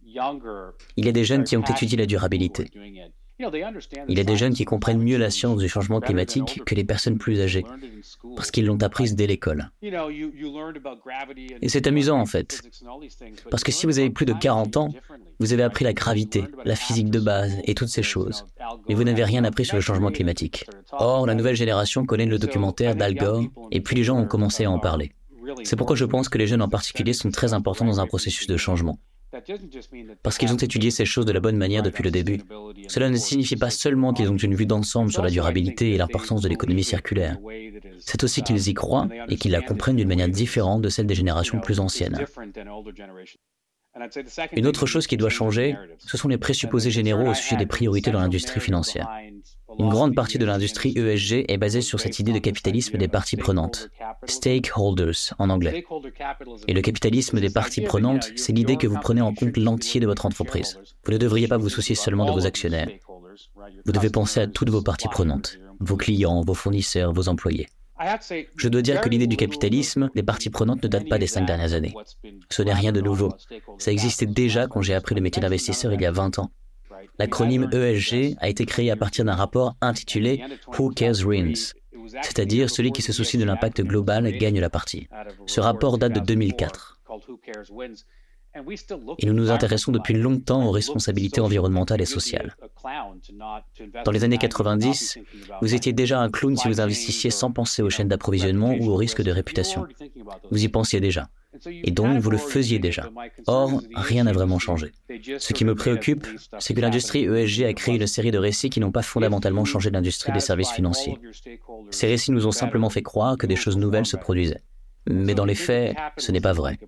Il 0.05 1.05
y 1.05 1.09
a 1.09 1.11
des 1.11 1.23
jeunes 1.23 1.43
qui 1.43 1.57
ont 1.57 1.63
étudié 1.63 1.97
la 1.97 2.05
durabilité. 2.05 2.69
Il 3.39 4.17
y 4.17 4.19
a 4.19 4.23
des 4.23 4.37
jeunes 4.37 4.53
qui 4.53 4.63
comprennent 4.63 5.01
mieux 5.01 5.17
la 5.17 5.31
science 5.31 5.57
du 5.57 5.67
changement 5.67 5.99
climatique 5.99 6.61
que 6.65 6.75
les 6.75 6.83
personnes 6.83 7.17
plus 7.17 7.41
âgées, 7.41 7.65
parce 8.35 8.51
qu'ils 8.51 8.65
l'ont 8.65 8.81
apprise 8.81 9.15
dès 9.15 9.25
l'école. 9.27 9.71
Et 11.61 11.69
c'est 11.69 11.87
amusant 11.87 12.19
en 12.19 12.25
fait, 12.25 12.61
parce 13.49 13.63
que 13.63 13.71
si 13.71 13.85
vous 13.85 13.97
avez 13.99 14.11
plus 14.11 14.25
de 14.25 14.33
40 14.33 14.77
ans, 14.77 14.93
vous 15.39 15.51
avez 15.51 15.63
appris 15.63 15.83
la 15.83 15.93
gravité, 15.93 16.43
la 16.63 16.75
physique 16.75 17.09
de 17.09 17.19
base 17.19 17.57
et 17.65 17.73
toutes 17.73 17.89
ces 17.89 18.03
choses, 18.03 18.45
mais 18.87 18.95
vous 18.95 19.03
n'avez 19.03 19.23
rien 19.23 19.43
appris 19.43 19.65
sur 19.65 19.75
le 19.75 19.81
changement 19.81 20.11
climatique. 20.11 20.65
Or, 20.91 21.25
la 21.25 21.33
nouvelle 21.33 21.55
génération 21.55 22.05
connaît 22.05 22.25
le 22.25 22.37
documentaire 22.37 22.95
d'Al 22.95 23.15
Gore, 23.15 23.43
et 23.71 23.81
puis 23.81 23.95
les 23.95 24.03
gens 24.03 24.17
ont 24.17 24.27
commencé 24.27 24.65
à 24.65 24.71
en 24.71 24.79
parler. 24.79 25.11
C'est 25.63 25.75
pourquoi 25.75 25.95
je 25.95 26.05
pense 26.05 26.29
que 26.29 26.37
les 26.37 26.47
jeunes 26.47 26.61
en 26.61 26.69
particulier 26.69 27.13
sont 27.13 27.31
très 27.31 27.53
importants 27.53 27.85
dans 27.85 27.99
un 27.99 28.07
processus 28.07 28.47
de 28.47 28.57
changement. 28.57 28.97
Parce 30.21 30.37
qu'ils 30.37 30.53
ont 30.53 30.57
étudié 30.57 30.91
ces 30.91 31.05
choses 31.05 31.25
de 31.25 31.31
la 31.31 31.39
bonne 31.39 31.57
manière 31.57 31.83
depuis 31.83 32.03
le 32.03 32.11
début. 32.11 32.41
Cela 32.87 33.09
ne 33.09 33.17
signifie 33.17 33.55
pas 33.55 33.69
seulement 33.69 34.13
qu'ils 34.13 34.29
ont 34.29 34.37
une 34.37 34.55
vue 34.55 34.65
d'ensemble 34.65 35.11
sur 35.11 35.23
la 35.23 35.29
durabilité 35.29 35.93
et 35.93 35.97
l'importance 35.97 36.41
de 36.41 36.49
l'économie 36.49 36.83
circulaire. 36.83 37.37
C'est 37.99 38.23
aussi 38.23 38.43
qu'ils 38.43 38.67
y 38.67 38.73
croient 38.73 39.07
et 39.29 39.35
qu'ils 39.35 39.51
la 39.51 39.61
comprennent 39.61 39.95
d'une 39.95 40.07
manière 40.07 40.29
différente 40.29 40.81
de 40.81 40.89
celle 40.89 41.07
des 41.07 41.15
générations 41.15 41.59
plus 41.59 41.79
anciennes. 41.79 42.25
Une 44.53 44.67
autre 44.67 44.85
chose 44.85 45.07
qui 45.07 45.17
doit 45.17 45.29
changer, 45.29 45.75
ce 45.99 46.17
sont 46.17 46.27
les 46.27 46.37
présupposés 46.37 46.91
généraux 46.91 47.29
au 47.29 47.33
sujet 47.33 47.57
des 47.57 47.65
priorités 47.65 48.11
dans 48.11 48.19
l'industrie 48.19 48.59
financière. 48.59 49.07
Une 49.79 49.89
grande 49.89 50.15
partie 50.15 50.37
de 50.37 50.45
l'industrie 50.45 50.93
ESG 50.97 51.45
est 51.47 51.57
basée 51.57 51.81
sur 51.81 51.99
cette 51.99 52.19
idée 52.19 52.33
de 52.33 52.39
capitalisme 52.39 52.97
des 52.97 53.07
parties 53.07 53.37
prenantes, 53.37 53.89
stakeholders 54.25 55.33
en 55.39 55.49
anglais. 55.49 55.83
Et 56.67 56.73
le 56.73 56.81
capitalisme 56.81 57.39
des 57.39 57.49
parties 57.49 57.81
prenantes, 57.81 58.31
c'est 58.35 58.53
l'idée 58.53 58.77
que 58.77 58.87
vous 58.87 58.99
prenez 58.99 59.21
en 59.21 59.33
compte 59.33 59.57
l'entier 59.57 59.99
de 59.99 60.07
votre 60.07 60.25
entreprise. 60.25 60.79
Vous 61.05 61.11
ne 61.11 61.17
devriez 61.17 61.47
pas 61.47 61.57
vous 61.57 61.69
soucier 61.69 61.95
seulement 61.95 62.25
de 62.25 62.31
vos 62.31 62.45
actionnaires. 62.45 62.89
Vous 63.85 63.91
devez 63.91 64.09
penser 64.09 64.39
à 64.39 64.47
toutes 64.47 64.69
vos 64.69 64.81
parties 64.81 65.07
prenantes, 65.07 65.57
vos 65.79 65.97
clients, 65.97 66.41
vos 66.41 66.53
fournisseurs, 66.53 67.13
vos 67.13 67.29
employés. 67.29 67.67
Je 68.55 68.69
dois 68.69 68.81
dire 68.81 69.01
que 69.01 69.09
l'idée 69.09 69.27
du 69.27 69.37
capitalisme 69.37 70.09
des 70.15 70.23
parties 70.23 70.49
prenantes 70.49 70.83
ne 70.83 70.87
date 70.87 71.07
pas 71.09 71.17
des 71.17 71.27
cinq 71.27 71.45
dernières 71.45 71.73
années. 71.73 71.93
Ce 72.49 72.61
n'est 72.61 72.73
rien 72.73 72.91
de 72.91 73.01
nouveau. 73.01 73.33
Ça 73.77 73.91
existait 73.91 74.25
déjà 74.25 74.67
quand 74.67 74.81
j'ai 74.81 74.93
appris 74.93 75.15
le 75.15 75.21
métier 75.21 75.41
d'investisseur 75.41 75.93
il 75.93 76.01
y 76.01 76.05
a 76.05 76.11
20 76.11 76.39
ans. 76.39 76.51
L'acronyme 77.19 77.69
ESG 77.71 78.35
a 78.39 78.49
été 78.49 78.65
créé 78.65 78.89
à 78.89 78.95
partir 78.95 79.25
d'un 79.25 79.35
rapport 79.35 79.75
intitulé 79.81 80.43
Who 80.77 80.89
Cares 80.89 81.25
Wins, 81.25 81.73
c'est-à-dire 82.21 82.69
celui 82.69 82.91
qui 82.91 83.01
se 83.01 83.13
soucie 83.13 83.37
de 83.37 83.45
l'impact 83.45 83.81
global 83.81 84.31
gagne 84.37 84.59
la 84.59 84.69
partie. 84.69 85.07
Ce 85.45 85.59
rapport 85.59 85.97
date 85.97 86.13
de 86.13 86.19
2004. 86.19 86.99
Et 89.17 89.25
nous 89.25 89.33
nous 89.33 89.51
intéressons 89.51 89.91
depuis 89.91 90.13
longtemps 90.13 90.65
aux 90.67 90.71
responsabilités 90.71 91.41
environnementales 91.41 92.01
et 92.01 92.05
sociales. 92.05 92.55
Dans 94.05 94.11
les 94.11 94.23
années 94.23 94.37
90, 94.37 95.17
vous 95.61 95.73
étiez 95.73 95.93
déjà 95.93 96.19
un 96.19 96.29
clown 96.29 96.55
si 96.55 96.67
vous 96.67 96.79
investissiez 96.79 97.31
sans 97.31 97.51
penser 97.51 97.81
aux 97.81 97.89
chaînes 97.89 98.07
d'approvisionnement 98.07 98.73
ou 98.79 98.89
aux 98.89 98.95
risques 98.95 99.23
de 99.23 99.31
réputation. 99.31 99.87
Vous 100.51 100.63
y 100.63 100.67
pensiez 100.67 100.99
déjà. 100.99 101.29
Et 101.67 101.91
donc, 101.91 102.19
vous 102.19 102.29
le 102.29 102.37
faisiez 102.37 102.79
déjà. 102.79 103.09
Or, 103.47 103.81
rien 103.95 104.23
n'a 104.23 104.33
vraiment 104.33 104.59
changé. 104.59 104.91
Ce 105.37 105.53
qui 105.53 105.65
me 105.65 105.75
préoccupe, 105.75 106.27
c'est 106.59 106.73
que 106.73 106.81
l'industrie 106.81 107.25
ESG 107.25 107.63
a 107.63 107.73
créé 107.73 107.95
une 107.95 108.07
série 108.07 108.31
de 108.31 108.37
récits 108.37 108.69
qui 108.69 108.79
n'ont 108.79 108.91
pas 108.91 109.03
fondamentalement 109.03 109.65
changé 109.65 109.89
l'industrie 109.89 110.31
des 110.31 110.39
services 110.39 110.71
financiers. 110.71 111.19
Ces 111.91 112.07
récits 112.07 112.31
nous 112.31 112.47
ont 112.47 112.51
simplement 112.51 112.89
fait 112.89 113.03
croire 113.03 113.37
que 113.37 113.47
des 113.47 113.55
choses 113.55 113.77
nouvelles 113.77 114.05
se 114.05 114.17
produisaient. 114.17 114.61
Mais 115.09 115.35
dans 115.35 115.45
les 115.45 115.55
faits, 115.55 115.95
ce 116.17 116.31
n'est 116.31 116.41
pas 116.41 116.53
vrai. 116.53 116.79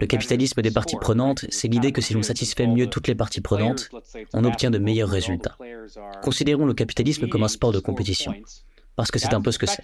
Le 0.00 0.06
capitalisme 0.06 0.62
des 0.62 0.70
parties 0.70 0.96
prenantes, 1.00 1.44
c'est 1.50 1.68
l'idée 1.68 1.92
que 1.92 2.00
si 2.00 2.14
l'on 2.14 2.22
satisfait 2.22 2.66
mieux 2.66 2.86
toutes 2.86 3.08
les 3.08 3.14
parties 3.14 3.40
prenantes, 3.40 3.90
on 4.32 4.44
obtient 4.44 4.70
de 4.70 4.78
meilleurs 4.78 5.08
résultats. 5.08 5.56
Considérons 6.22 6.66
le 6.66 6.74
capitalisme 6.74 7.28
comme 7.28 7.42
un 7.42 7.48
sport 7.48 7.72
de 7.72 7.80
compétition 7.80 8.34
parce 8.96 9.10
que 9.10 9.18
c'est 9.18 9.34
un 9.34 9.42
peu 9.42 9.52
ce 9.52 9.58
que 9.58 9.66
c'est. 9.66 9.82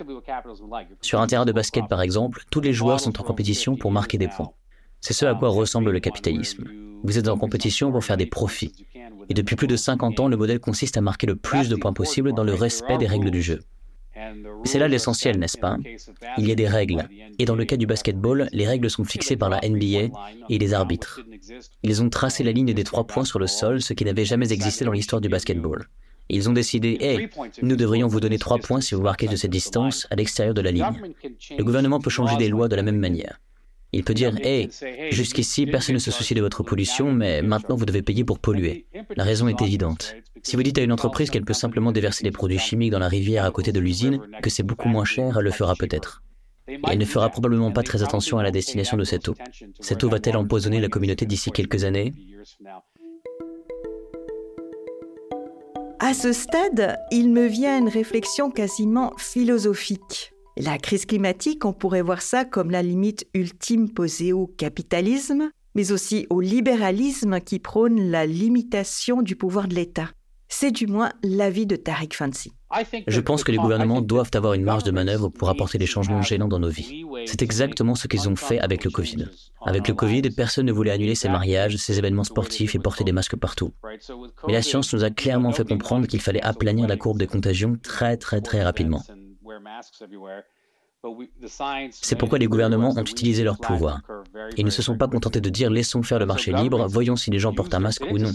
Sur 1.02 1.20
un 1.20 1.26
terrain 1.26 1.44
de 1.44 1.52
basket, 1.52 1.86
par 1.86 2.00
exemple, 2.00 2.44
tous 2.50 2.60
les 2.60 2.72
joueurs 2.72 2.98
sont 2.98 3.20
en 3.20 3.22
compétition 3.22 3.76
pour 3.76 3.92
marquer 3.92 4.18
des 4.18 4.28
points. 4.28 4.50
C'est 5.00 5.12
ce 5.12 5.26
à 5.26 5.34
quoi 5.34 5.50
ressemble 5.50 5.90
le 5.90 6.00
capitalisme. 6.00 6.64
Vous 7.04 7.18
êtes 7.18 7.28
en 7.28 7.36
compétition 7.36 7.92
pour 7.92 8.04
faire 8.04 8.16
des 8.16 8.26
profits. 8.26 8.72
Et 9.28 9.34
depuis 9.34 9.56
plus 9.56 9.66
de 9.66 9.76
50 9.76 10.20
ans, 10.20 10.28
le 10.28 10.36
modèle 10.36 10.60
consiste 10.60 10.96
à 10.96 11.00
marquer 11.00 11.26
le 11.26 11.36
plus 11.36 11.68
de 11.68 11.76
points 11.76 11.92
possible 11.92 12.32
dans 12.32 12.44
le 12.44 12.54
respect 12.54 12.98
des 12.98 13.06
règles 13.06 13.30
du 13.30 13.42
jeu. 13.42 13.60
C'est 14.64 14.78
là 14.78 14.88
l'essentiel, 14.88 15.38
n'est-ce 15.38 15.58
pas 15.58 15.76
Il 16.38 16.46
y 16.46 16.52
a 16.52 16.54
des 16.54 16.68
règles. 16.68 17.08
Et 17.38 17.44
dans 17.44 17.54
le 17.54 17.64
cas 17.64 17.76
du 17.76 17.86
basketball, 17.86 18.48
les 18.52 18.66
règles 18.66 18.90
sont 18.90 19.04
fixées 19.04 19.36
par 19.36 19.48
la 19.48 19.60
NBA 19.66 20.14
et 20.48 20.58
les 20.58 20.74
arbitres. 20.74 21.20
Ils 21.82 22.02
ont 22.02 22.10
tracé 22.10 22.44
la 22.44 22.52
ligne 22.52 22.74
des 22.74 22.84
trois 22.84 23.06
points 23.06 23.24
sur 23.24 23.38
le 23.38 23.46
sol, 23.46 23.80
ce 23.80 23.92
qui 23.92 24.04
n'avait 24.04 24.24
jamais 24.24 24.52
existé 24.52 24.84
dans 24.84 24.92
l'histoire 24.92 25.20
du 25.20 25.28
basketball. 25.28 25.86
Ils 26.28 26.48
ont 26.48 26.52
décidé, 26.52 26.96
hé, 27.00 27.28
nous 27.62 27.76
devrions 27.76 28.06
vous 28.06 28.20
donner 28.20 28.38
trois 28.38 28.58
points 28.58 28.80
si 28.80 28.94
vous 28.94 29.02
marquez 29.02 29.28
de 29.28 29.36
cette 29.36 29.50
distance 29.50 30.06
à 30.10 30.14
l'extérieur 30.14 30.54
de 30.54 30.60
la 30.60 30.70
ligne. 30.70 31.14
Le 31.56 31.64
gouvernement 31.64 32.00
peut 32.00 32.10
changer 32.10 32.36
des 32.36 32.48
lois 32.48 32.68
de 32.68 32.76
la 32.76 32.82
même 32.82 32.98
manière. 32.98 33.38
Il 33.94 34.04
peut 34.04 34.14
dire, 34.14 34.34
hé, 34.42 34.70
jusqu'ici, 35.10 35.66
personne 35.66 35.94
ne 35.94 36.00
se 36.00 36.10
soucie 36.10 36.34
de 36.34 36.40
votre 36.40 36.62
pollution, 36.62 37.12
mais 37.12 37.42
maintenant 37.42 37.76
vous 37.76 37.84
devez 37.84 38.00
payer 38.00 38.24
pour 38.24 38.38
polluer. 38.38 38.86
La 39.16 39.24
raison 39.24 39.48
est 39.48 39.60
évidente. 39.60 40.14
Si 40.42 40.56
vous 40.56 40.62
dites 40.62 40.78
à 40.78 40.82
une 40.82 40.92
entreprise 40.92 41.28
qu'elle 41.28 41.44
peut 41.44 41.52
simplement 41.52 41.92
déverser 41.92 42.24
des 42.24 42.30
produits 42.30 42.58
chimiques 42.58 42.90
dans 42.90 42.98
la 42.98 43.08
rivière 43.08 43.44
à 43.44 43.50
côté 43.50 43.70
de 43.70 43.80
l'usine, 43.80 44.20
que 44.42 44.48
c'est 44.48 44.62
beaucoup 44.62 44.88
moins 44.88 45.04
cher, 45.04 45.36
elle 45.36 45.44
le 45.44 45.50
fera 45.50 45.74
peut-être. 45.76 46.22
Elle 46.66 46.98
ne 46.98 47.04
fera 47.04 47.28
probablement 47.28 47.70
pas 47.70 47.82
très 47.82 48.02
attention 48.02 48.38
à 48.38 48.42
la 48.42 48.50
destination 48.50 48.96
de 48.96 49.04
cette 49.04 49.28
eau. 49.28 49.34
Cette 49.80 50.02
eau 50.04 50.08
va-t-elle 50.08 50.36
empoisonner 50.36 50.80
la 50.80 50.88
communauté 50.88 51.26
d'ici 51.26 51.50
quelques 51.50 51.84
années? 51.84 52.14
À 55.98 56.14
ce 56.14 56.32
stade, 56.32 56.98
il 57.10 57.30
me 57.30 57.46
vient 57.46 57.78
une 57.78 57.88
réflexion 57.88 58.50
quasiment 58.50 59.12
philosophique. 59.18 60.31
La 60.58 60.76
crise 60.76 61.06
climatique, 61.06 61.64
on 61.64 61.72
pourrait 61.72 62.02
voir 62.02 62.20
ça 62.20 62.44
comme 62.44 62.70
la 62.70 62.82
limite 62.82 63.26
ultime 63.32 63.88
posée 63.88 64.34
au 64.34 64.46
capitalisme, 64.46 65.50
mais 65.74 65.92
aussi 65.92 66.26
au 66.28 66.40
libéralisme 66.40 67.40
qui 67.40 67.58
prône 67.58 68.10
la 68.10 68.26
limitation 68.26 69.22
du 69.22 69.34
pouvoir 69.34 69.66
de 69.66 69.74
l'État. 69.74 70.10
C'est 70.48 70.70
du 70.70 70.86
moins 70.86 71.10
l'avis 71.22 71.64
de 71.64 71.76
Tariq 71.76 72.14
Fancy. 72.14 72.52
Je 73.06 73.20
pense 73.20 73.42
que 73.42 73.50
les 73.50 73.56
gouvernements 73.56 74.02
doivent 74.02 74.30
avoir 74.34 74.52
une 74.52 74.64
marge 74.64 74.84
de 74.84 74.90
manœuvre 74.90 75.30
pour 75.30 75.48
apporter 75.48 75.78
des 75.78 75.86
changements 75.86 76.20
gênants 76.20 76.48
dans 76.48 76.58
nos 76.58 76.68
vies. 76.68 77.04
C'est 77.24 77.40
exactement 77.40 77.94
ce 77.94 78.06
qu'ils 78.06 78.28
ont 78.28 78.36
fait 78.36 78.60
avec 78.60 78.84
le 78.84 78.90
Covid. 78.90 79.28
Avec 79.64 79.88
le 79.88 79.94
Covid, 79.94 80.22
personne 80.36 80.66
ne 80.66 80.72
voulait 80.72 80.90
annuler 80.90 81.14
ses 81.14 81.30
mariages, 81.30 81.76
ses 81.76 81.98
événements 81.98 82.24
sportifs 82.24 82.74
et 82.74 82.78
porter 82.78 83.04
des 83.04 83.12
masques 83.12 83.36
partout. 83.36 83.72
Mais 84.46 84.52
la 84.52 84.60
science 84.60 84.92
nous 84.92 85.04
a 85.04 85.10
clairement 85.10 85.52
fait 85.52 85.66
comprendre 85.66 86.06
qu'il 86.06 86.20
fallait 86.20 86.42
aplanir 86.42 86.86
la 86.86 86.98
courbe 86.98 87.18
des 87.18 87.26
contagions 87.26 87.78
très 87.82 88.18
très 88.18 88.42
très 88.42 88.62
rapidement. 88.62 89.02
masks 89.62 90.02
everywhere. 90.02 90.46
C'est 91.90 92.16
pourquoi 92.16 92.38
les 92.38 92.46
gouvernements 92.46 92.94
ont 92.96 93.04
utilisé 93.04 93.42
leur 93.42 93.58
pouvoir. 93.58 94.00
Ils 94.56 94.64
ne 94.64 94.70
se 94.70 94.82
sont 94.82 94.96
pas 94.96 95.08
contentés 95.08 95.40
de 95.40 95.50
dire 95.50 95.70
laissons 95.70 96.02
faire 96.02 96.18
le 96.18 96.26
marché 96.26 96.52
libre, 96.52 96.86
voyons 96.88 97.16
si 97.16 97.30
les 97.30 97.40
gens 97.40 97.52
portent 97.52 97.74
un 97.74 97.80
masque 97.80 98.04
ou 98.10 98.18
non. 98.18 98.30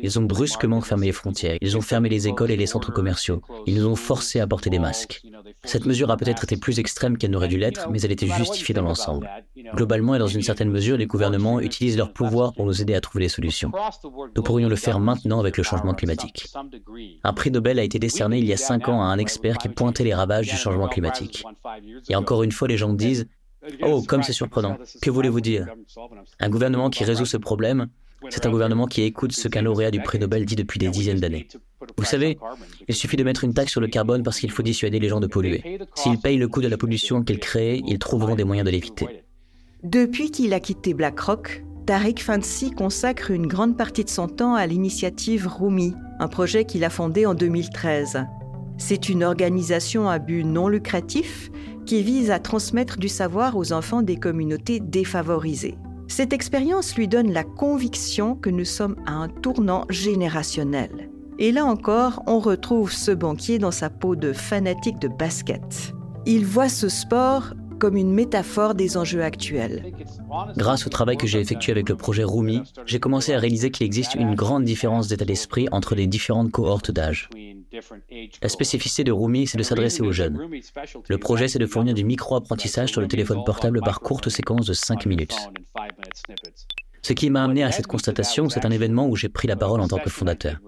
Ils 0.00 0.18
ont 0.18 0.22
brusquement 0.22 0.80
fermé 0.80 1.06
les 1.06 1.12
frontières, 1.12 1.58
ils 1.60 1.76
ont 1.76 1.80
fermé 1.80 2.08
les 2.08 2.28
écoles 2.28 2.50
et 2.52 2.56
les 2.56 2.66
centres 2.66 2.92
commerciaux, 2.92 3.42
ils 3.66 3.74
nous 3.76 3.86
ont 3.86 3.96
forcés 3.96 4.40
à 4.40 4.46
porter 4.46 4.70
des 4.70 4.78
masques. 4.78 5.22
Cette 5.64 5.86
mesure 5.86 6.10
a 6.10 6.16
peut-être 6.16 6.44
été 6.44 6.56
plus 6.56 6.78
extrême 6.78 7.18
qu'elle 7.18 7.32
n'aurait 7.32 7.48
dû 7.48 7.58
l'être, 7.58 7.88
mais 7.90 8.00
elle 8.02 8.12
était 8.12 8.28
justifiée 8.28 8.74
dans 8.74 8.82
l'ensemble. 8.82 9.28
Globalement 9.74 10.14
et 10.14 10.18
dans 10.18 10.26
une 10.28 10.42
certaine 10.42 10.70
mesure, 10.70 10.96
les 10.96 11.06
gouvernements 11.06 11.60
utilisent 11.60 11.96
leur 11.96 12.12
pouvoir 12.12 12.52
pour 12.52 12.66
nous 12.66 12.80
aider 12.80 12.94
à 12.94 13.00
trouver 13.00 13.24
des 13.24 13.28
solutions. 13.28 13.72
Nous 14.36 14.42
pourrions 14.42 14.68
le 14.68 14.76
faire 14.76 15.00
maintenant 15.00 15.40
avec 15.40 15.56
le 15.56 15.64
changement 15.64 15.94
climatique. 15.94 16.48
Un 17.24 17.32
prix 17.32 17.50
Nobel 17.50 17.78
a 17.78 17.82
été 17.82 17.98
décerné 17.98 18.38
il 18.38 18.44
y 18.44 18.52
a 18.52 18.56
cinq 18.56 18.88
ans 18.88 19.02
à 19.02 19.06
un 19.06 19.18
expert 19.18 19.58
qui 19.58 19.68
pointait 19.68 20.04
les 20.04 20.14
ravages 20.14 20.48
du 20.48 20.56
changement 20.56 20.88
climatique. 20.88 21.44
Et 22.08 22.16
encore 22.16 22.42
une 22.42 22.52
fois, 22.52 22.68
les 22.68 22.76
gens 22.76 22.92
disent 22.92 23.26
Oh, 23.82 24.02
comme 24.06 24.22
c'est 24.22 24.32
surprenant. 24.32 24.76
Que 25.02 25.10
voulez-vous 25.10 25.40
dire? 25.40 25.66
Un 26.40 26.48
gouvernement 26.48 26.90
qui 26.90 27.04
résout 27.04 27.26
ce 27.26 27.36
problème, 27.36 27.88
c'est 28.30 28.46
un 28.46 28.50
gouvernement 28.50 28.86
qui 28.86 29.02
écoute 29.02 29.32
ce 29.32 29.48
qu'un 29.48 29.62
lauréat 29.62 29.90
du 29.90 30.00
prix 30.00 30.18
Nobel 30.18 30.44
dit 30.44 30.56
depuis 30.56 30.78
des 30.78 30.88
dizaines 30.88 31.20
d'années. 31.20 31.48
Vous 31.96 32.04
savez, 32.04 32.38
il 32.88 32.94
suffit 32.94 33.16
de 33.16 33.24
mettre 33.24 33.44
une 33.44 33.54
taxe 33.54 33.72
sur 33.72 33.80
le 33.80 33.88
carbone 33.88 34.22
parce 34.22 34.40
qu'il 34.40 34.50
faut 34.50 34.62
dissuader 34.62 34.98
les 34.98 35.08
gens 35.08 35.20
de 35.20 35.26
polluer. 35.26 35.78
S'ils 35.94 36.18
payent 36.18 36.38
le 36.38 36.48
coût 36.48 36.62
de 36.62 36.68
la 36.68 36.76
pollution 36.76 37.22
qu'ils 37.22 37.40
créent, 37.40 37.82
ils 37.86 37.98
trouveront 37.98 38.34
des 38.34 38.44
moyens 38.44 38.66
de 38.66 38.70
l'éviter. 38.70 39.24
Depuis 39.82 40.30
qu'il 40.30 40.54
a 40.54 40.60
quitté 40.60 40.94
BlackRock, 40.94 41.64
Tariq 41.86 42.20
Fancy 42.20 42.72
consacre 42.72 43.30
une 43.30 43.46
grande 43.46 43.76
partie 43.76 44.04
de 44.04 44.10
son 44.10 44.26
temps 44.26 44.54
à 44.54 44.66
l'initiative 44.66 45.46
Rumi, 45.46 45.94
un 46.18 46.28
projet 46.28 46.64
qu'il 46.64 46.82
a 46.82 46.90
fondé 46.90 47.26
en 47.26 47.34
2013. 47.34 48.24
C'est 48.78 49.08
une 49.08 49.22
organisation 49.22 50.08
à 50.08 50.18
but 50.18 50.42
non 50.44 50.68
lucratif 50.68 51.50
qui 51.86 52.02
vise 52.02 52.30
à 52.30 52.38
transmettre 52.38 52.98
du 52.98 53.08
savoir 53.08 53.56
aux 53.56 53.72
enfants 53.72 54.02
des 54.02 54.16
communautés 54.16 54.80
défavorisées. 54.80 55.76
Cette 56.08 56.32
expérience 56.32 56.94
lui 56.96 57.08
donne 57.08 57.32
la 57.32 57.44
conviction 57.44 58.36
que 58.36 58.50
nous 58.50 58.64
sommes 58.64 58.96
à 59.06 59.12
un 59.12 59.28
tournant 59.28 59.86
générationnel. 59.88 61.10
Et 61.38 61.52
là 61.52 61.64
encore, 61.64 62.22
on 62.26 62.38
retrouve 62.38 62.92
ce 62.92 63.10
banquier 63.10 63.58
dans 63.58 63.70
sa 63.70 63.90
peau 63.90 64.16
de 64.16 64.32
fanatique 64.32 64.98
de 65.00 65.08
basket. 65.08 65.94
Il 66.24 66.44
voit 66.44 66.68
ce 66.68 66.88
sport 66.88 67.54
comme 67.78 67.96
une 67.96 68.12
métaphore 68.12 68.74
des 68.74 68.96
enjeux 68.96 69.22
actuels. 69.22 69.92
Grâce 70.56 70.86
au 70.86 70.90
travail 70.90 71.16
que 71.16 71.26
j'ai 71.26 71.40
effectué 71.40 71.72
avec 71.72 71.88
le 71.88 71.96
projet 71.96 72.24
Rumi, 72.24 72.62
j'ai 72.86 73.00
commencé 73.00 73.34
à 73.34 73.38
réaliser 73.38 73.70
qu'il 73.70 73.86
existe 73.86 74.14
une 74.14 74.34
grande 74.34 74.64
différence 74.64 75.08
d'état 75.08 75.24
d'esprit 75.24 75.68
entre 75.72 75.94
les 75.94 76.06
différentes 76.06 76.50
cohortes 76.50 76.90
d'âge. 76.90 77.28
La 78.42 78.48
spécificité 78.48 79.04
de 79.04 79.12
Rumi, 79.12 79.46
c'est 79.46 79.58
de 79.58 79.62
s'adresser 79.62 80.02
aux 80.02 80.12
jeunes. 80.12 80.38
Le 81.08 81.18
projet, 81.18 81.48
c'est 81.48 81.58
de 81.58 81.66
fournir 81.66 81.94
du 81.94 82.04
micro-apprentissage 82.04 82.90
sur 82.90 83.00
le 83.00 83.08
téléphone 83.08 83.42
portable 83.44 83.80
par 83.80 84.00
courtes 84.00 84.28
séquences 84.28 84.66
de 84.66 84.72
5 84.72 85.06
minutes. 85.06 85.36
Ce 87.02 87.12
qui 87.12 87.30
m'a 87.30 87.44
amené 87.44 87.62
à 87.62 87.72
cette 87.72 87.86
constatation, 87.86 88.48
c'est 88.48 88.66
un 88.66 88.70
événement 88.70 89.08
où 89.08 89.16
j'ai 89.16 89.28
pris 89.28 89.46
la 89.46 89.56
parole 89.56 89.80
en 89.80 89.88
tant 89.88 89.98
que 89.98 90.10
fondateur. 90.10 90.58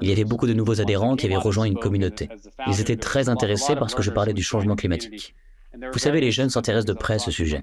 Il 0.00 0.08
y 0.08 0.12
avait 0.12 0.24
beaucoup 0.24 0.46
de 0.46 0.52
nouveaux 0.52 0.80
adhérents 0.80 1.16
qui 1.16 1.26
avaient 1.26 1.36
rejoint 1.36 1.64
une 1.64 1.78
communauté. 1.78 2.28
Ils 2.66 2.80
étaient 2.80 2.96
très 2.96 3.28
intéressés 3.28 3.74
parce 3.76 3.94
que 3.94 4.02
je 4.02 4.10
parlais 4.10 4.34
du 4.34 4.42
changement 4.42 4.76
climatique. 4.76 5.34
Vous 5.92 5.98
savez, 5.98 6.20
les 6.20 6.30
jeunes 6.30 6.50
s'intéressent 6.50 6.86
de 6.86 6.98
près 6.98 7.14
à 7.14 7.18
ce 7.18 7.30
sujet. 7.30 7.62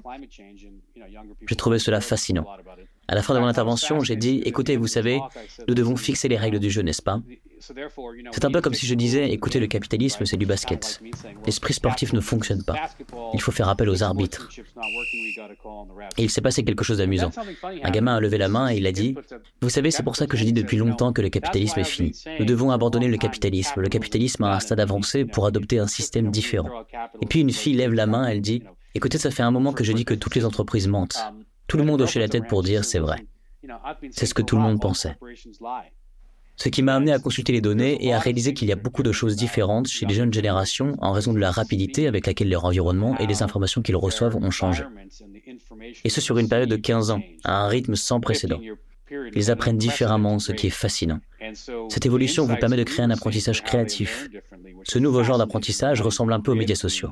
J'ai 1.48 1.56
trouvé 1.56 1.80
cela 1.80 2.02
fascinant. 2.02 2.46
À 3.14 3.16
la 3.16 3.22
fin 3.22 3.36
de 3.36 3.40
mon 3.40 3.46
intervention, 3.46 4.00
j'ai 4.04 4.16
dit, 4.16 4.42
écoutez, 4.44 4.76
vous 4.76 4.88
savez, 4.88 5.22
nous 5.68 5.76
devons 5.76 5.96
fixer 5.96 6.28
les 6.28 6.36
règles 6.36 6.58
du 6.58 6.72
jeu, 6.72 6.82
n'est-ce 6.82 7.04
pas? 7.04 7.22
C'est 7.60 8.44
un 8.44 8.50
peu 8.50 8.60
comme 8.60 8.74
si 8.74 8.88
je 8.88 8.96
disais, 8.96 9.30
écoutez, 9.30 9.60
le 9.60 9.68
capitalisme, 9.68 10.26
c'est 10.26 10.36
du 10.36 10.48
basket. 10.48 11.00
L'esprit 11.46 11.76
sportif 11.76 12.12
ne 12.14 12.20
fonctionne 12.20 12.64
pas. 12.64 12.74
Il 13.36 13.40
faut 13.40 13.52
faire 13.52 13.70
appel 13.70 13.88
aux 13.88 14.02
arbitres. 14.02 14.50
Et 16.18 16.24
il 16.24 16.32
s'est 16.32 16.42
passé 16.42 16.64
quelque 16.64 16.84
chose 16.84 16.98
d'amusant. 16.98 17.30
Un 17.84 17.92
gamin 17.92 18.16
a 18.16 18.20
levé 18.20 18.40
la 18.40 18.48
main 18.48 18.72
et 18.74 18.78
il 18.78 18.88
a 18.88 18.92
dit, 18.92 19.14
vous 19.62 19.70
savez, 19.70 19.92
c'est 19.92 20.02
pour 20.02 20.16
ça 20.16 20.26
que 20.26 20.36
je 20.36 20.44
dis 20.44 20.52
depuis 20.52 20.78
longtemps 20.78 21.14
que 21.14 21.22
le 21.22 21.30
capitalisme 21.30 21.82
est 21.82 21.84
fini. 21.84 22.14
Nous 22.40 22.46
devons 22.46 22.72
abandonner 22.72 23.10
le 23.10 23.18
capitalisme. 23.18 23.80
Le 23.80 23.90
capitalisme 23.90 24.44
a 24.44 24.56
un 24.56 24.60
stade 24.60 24.80
avancé 24.80 25.24
pour 25.24 25.46
adopter 25.46 25.78
un 25.78 25.86
système 25.86 26.32
différent. 26.32 26.84
Et 27.22 27.28
puis 27.28 27.42
une 27.42 27.54
fille 27.54 27.76
lève 27.76 27.94
la 27.94 28.08
main, 28.08 28.26
elle 28.26 28.42
dit, 28.42 28.64
écoutez, 28.96 29.20
ça 29.20 29.30
fait 29.30 29.44
un 29.44 29.52
moment 29.52 29.72
que 29.72 29.84
je 29.84 29.94
dis 29.94 30.04
que 30.04 30.16
toutes 30.16 30.34
les 30.34 30.46
entreprises 30.46 30.88
mentent. 30.88 31.24
Tout 31.68 31.78
le 31.78 31.84
monde 31.84 32.02
hochait 32.02 32.20
la 32.20 32.30
tête 32.30 32.48
pour 32.48 32.64
dire 32.64 32.86
c'est 32.86 33.00
vrai. 33.00 33.26
C'est 34.12 34.26
ce 34.26 34.34
que 34.34 34.42
tout 34.42 34.56
le 34.56 34.62
monde 34.62 34.82
pensait. 34.82 35.16
Ce 36.56 36.70
qui 36.70 36.84
m'a 36.84 36.96
amené 36.96 37.12
à 37.12 37.20
consulter 37.20 37.52
les 37.52 37.62
données 37.62 38.06
et 38.06 38.14
à 38.14 38.20
réaliser 38.20 38.54
qu'il 38.54 38.68
y 38.68 38.72
a 38.72 38.76
beaucoup 38.76 39.02
de 39.02 39.12
choses 39.12 39.36
différentes 39.36 39.88
chez 39.88 40.06
les 40.06 40.14
jeunes 40.14 40.32
générations 40.32 40.96
en 41.02 41.12
raison 41.12 41.34
de 41.34 41.40
la 41.40 41.52
rapidité 41.52 42.08
avec 42.08 42.28
laquelle 42.28 42.50
leur 42.50 42.66
environnement 42.66 43.18
et 43.18 43.26
les 43.26 43.42
informations 43.42 43.82
qu'ils 43.82 43.96
reçoivent 43.96 44.36
ont 44.36 44.52
changé. 44.52 44.84
Et 46.04 46.10
ce 46.10 46.22
sur 46.22 46.38
une 46.38 46.48
période 46.48 46.70
de 46.70 46.76
15 46.76 47.10
ans, 47.10 47.22
à 47.44 47.64
un 47.64 47.68
rythme 47.68 47.96
sans 47.96 48.20
précédent. 48.20 48.62
Ils 49.36 49.52
apprennent 49.52 49.78
différemment, 49.78 50.40
ce 50.40 50.52
qui 50.52 50.68
est 50.68 50.72
fascinant. 50.72 51.20
Cette 51.90 52.06
évolution 52.06 52.46
vous 52.46 52.56
permet 52.56 52.78
de 52.78 52.84
créer 52.84 53.04
un 53.04 53.12
apprentissage 53.12 53.64
créatif. 53.64 54.30
Ce 54.84 55.00
nouveau 55.00 55.24
genre 55.24 55.38
d'apprentissage 55.38 56.02
ressemble 56.02 56.34
un 56.34 56.40
peu 56.40 56.52
aux 56.52 56.56
médias 56.56 56.76
sociaux. 56.76 57.12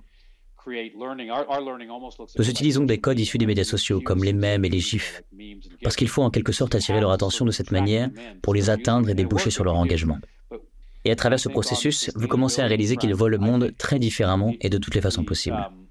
Nous 0.67 2.49
utilisons 2.49 2.83
des 2.83 2.99
codes 2.99 3.19
issus 3.19 3.37
des 3.37 3.45
médias 3.45 3.63
sociaux, 3.63 4.01
comme 4.01 4.23
les 4.23 4.33
mèmes 4.33 4.65
et 4.65 4.69
les 4.69 4.79
gifs, 4.79 5.23
parce 5.83 5.95
qu'il 5.95 6.07
faut 6.07 6.21
en 6.21 6.29
quelque 6.29 6.51
sorte 6.51 6.75
attirer 6.75 6.99
leur 6.99 7.11
attention 7.11 7.45
de 7.45 7.51
cette 7.51 7.71
manière 7.71 8.09
pour 8.41 8.53
les 8.53 8.69
atteindre 8.69 9.09
et 9.09 9.13
déboucher 9.13 9.49
sur 9.49 9.63
leur 9.63 9.75
engagement. 9.75 10.19
Et 11.03 11.11
à 11.11 11.15
travers 11.15 11.39
ce 11.39 11.49
processus, 11.49 12.11
vous 12.15 12.27
commencez 12.27 12.61
à 12.61 12.67
réaliser 12.67 12.95
qu'ils 12.95 13.15
voient 13.15 13.29
le 13.29 13.39
monde 13.39 13.73
très 13.77 13.97
différemment 13.97 14.53
et 14.61 14.69
de 14.69 14.77
toutes 14.77 14.93
les 14.93 15.01
façons 15.01 15.23
possibles. 15.23 15.57
Um, 15.57 15.87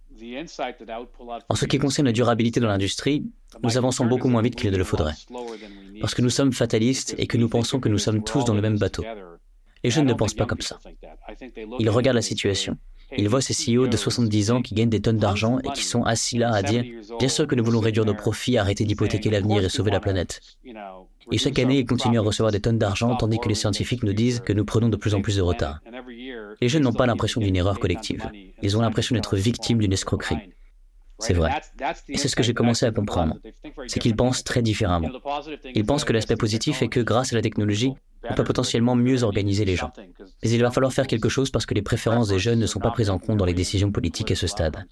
en 1.48 1.54
ce 1.54 1.64
qui 1.64 1.78
concerne 1.78 2.06
la 2.06 2.12
durabilité 2.12 2.60
dans 2.60 2.68
l'industrie, 2.68 3.24
nous 3.64 3.76
avançons 3.76 4.06
beaucoup 4.06 4.28
moins 4.28 4.42
vite 4.42 4.54
qu'il 4.54 4.70
ne 4.70 4.76
le 4.76 4.84
faudrait, 4.84 5.14
parce 6.00 6.14
que 6.14 6.22
nous 6.22 6.30
sommes 6.30 6.52
fatalistes 6.52 7.14
et 7.18 7.26
que 7.26 7.36
nous 7.36 7.48
pensons 7.48 7.80
que 7.80 7.88
nous 7.88 7.98
sommes 7.98 8.22
tous 8.22 8.44
dans 8.44 8.54
le 8.54 8.60
même 8.60 8.78
bateau. 8.78 9.04
Les 9.82 9.90
jeunes 9.90 10.06
ne 10.06 10.14
pensent 10.14 10.34
pas 10.34 10.46
comme 10.46 10.60
ça. 10.60 10.78
Ils 11.78 11.90
regardent 11.90 12.16
la 12.16 12.22
situation 12.22 12.76
il 13.16 13.28
voit 13.28 13.40
ces 13.40 13.54
CEO 13.54 13.86
de 13.86 13.96
70 13.96 14.50
ans 14.50 14.62
qui 14.62 14.74
gagnent 14.74 14.90
des 14.90 15.00
tonnes 15.00 15.18
d'argent 15.18 15.58
et 15.60 15.70
qui 15.72 15.84
sont 15.84 16.02
assis 16.02 16.38
là 16.38 16.52
à 16.52 16.62
dire 16.62 16.84
Bien 17.18 17.28
sûr 17.28 17.46
que 17.46 17.54
nous 17.54 17.64
voulons 17.64 17.80
réduire 17.80 18.04
nos 18.04 18.14
profits, 18.14 18.58
arrêter 18.58 18.84
d'hypothéquer 18.84 19.30
l'avenir 19.30 19.64
et 19.64 19.68
sauver 19.68 19.90
la 19.90 20.00
planète. 20.00 20.40
Et 21.32 21.38
chaque 21.38 21.58
année, 21.58 21.78
ils 21.78 21.86
continuent 21.86 22.18
à 22.18 22.22
recevoir 22.22 22.52
des 22.52 22.60
tonnes 22.60 22.78
d'argent 22.78 23.14
tandis 23.16 23.38
que 23.38 23.48
les 23.48 23.54
scientifiques 23.54 24.02
nous 24.02 24.12
disent 24.12 24.40
que 24.40 24.52
nous 24.52 24.64
prenons 24.64 24.88
de 24.88 24.96
plus 24.96 25.14
en 25.14 25.20
plus 25.20 25.36
de 25.36 25.42
retard. 25.42 25.80
Les 26.60 26.68
jeunes 26.68 26.82
n'ont 26.82 26.92
pas 26.92 27.06
l'impression 27.06 27.40
d'une 27.40 27.56
erreur 27.56 27.78
collective. 27.78 28.30
Ils 28.62 28.76
ont 28.76 28.80
l'impression 28.80 29.14
d'être 29.14 29.36
victimes 29.36 29.78
d'une 29.78 29.92
escroquerie. 29.92 30.52
C'est 31.18 31.34
vrai. 31.34 31.52
Et 32.08 32.16
c'est 32.16 32.28
ce 32.28 32.36
que 32.36 32.42
j'ai 32.42 32.54
commencé 32.54 32.86
à 32.86 32.90
comprendre. 32.90 33.36
C'est 33.86 34.00
qu'ils 34.00 34.16
pensent 34.16 34.42
très 34.42 34.62
différemment. 34.62 35.10
Ils 35.74 35.84
pensent 35.84 36.04
que 36.04 36.12
l'aspect 36.12 36.36
positif 36.36 36.82
est 36.82 36.88
que 36.88 37.00
grâce 37.00 37.32
à 37.32 37.36
la 37.36 37.42
technologie, 37.42 37.92
on 38.28 38.34
peut 38.34 38.44
potentiellement 38.44 38.96
mieux 38.96 39.22
organiser 39.22 39.64
les 39.64 39.76
gens. 39.76 39.92
Mais 40.42 40.50
il 40.50 40.60
va 40.60 40.70
falloir 40.70 40.92
faire 40.92 41.06
quelque 41.06 41.28
chose 41.28 41.50
parce 41.50 41.66
que 41.66 41.74
les 41.74 41.82
préférences 41.82 42.28
des 42.28 42.38
jeunes 42.38 42.58
ne 42.58 42.66
sont 42.66 42.80
pas 42.80 42.90
prises 42.90 43.10
en 43.10 43.18
compte 43.18 43.38
dans 43.38 43.44
les 43.44 43.54
décisions 43.54 43.92
politiques 43.92 44.30
à 44.30 44.36
ce 44.36 44.46
stade. 44.46 44.84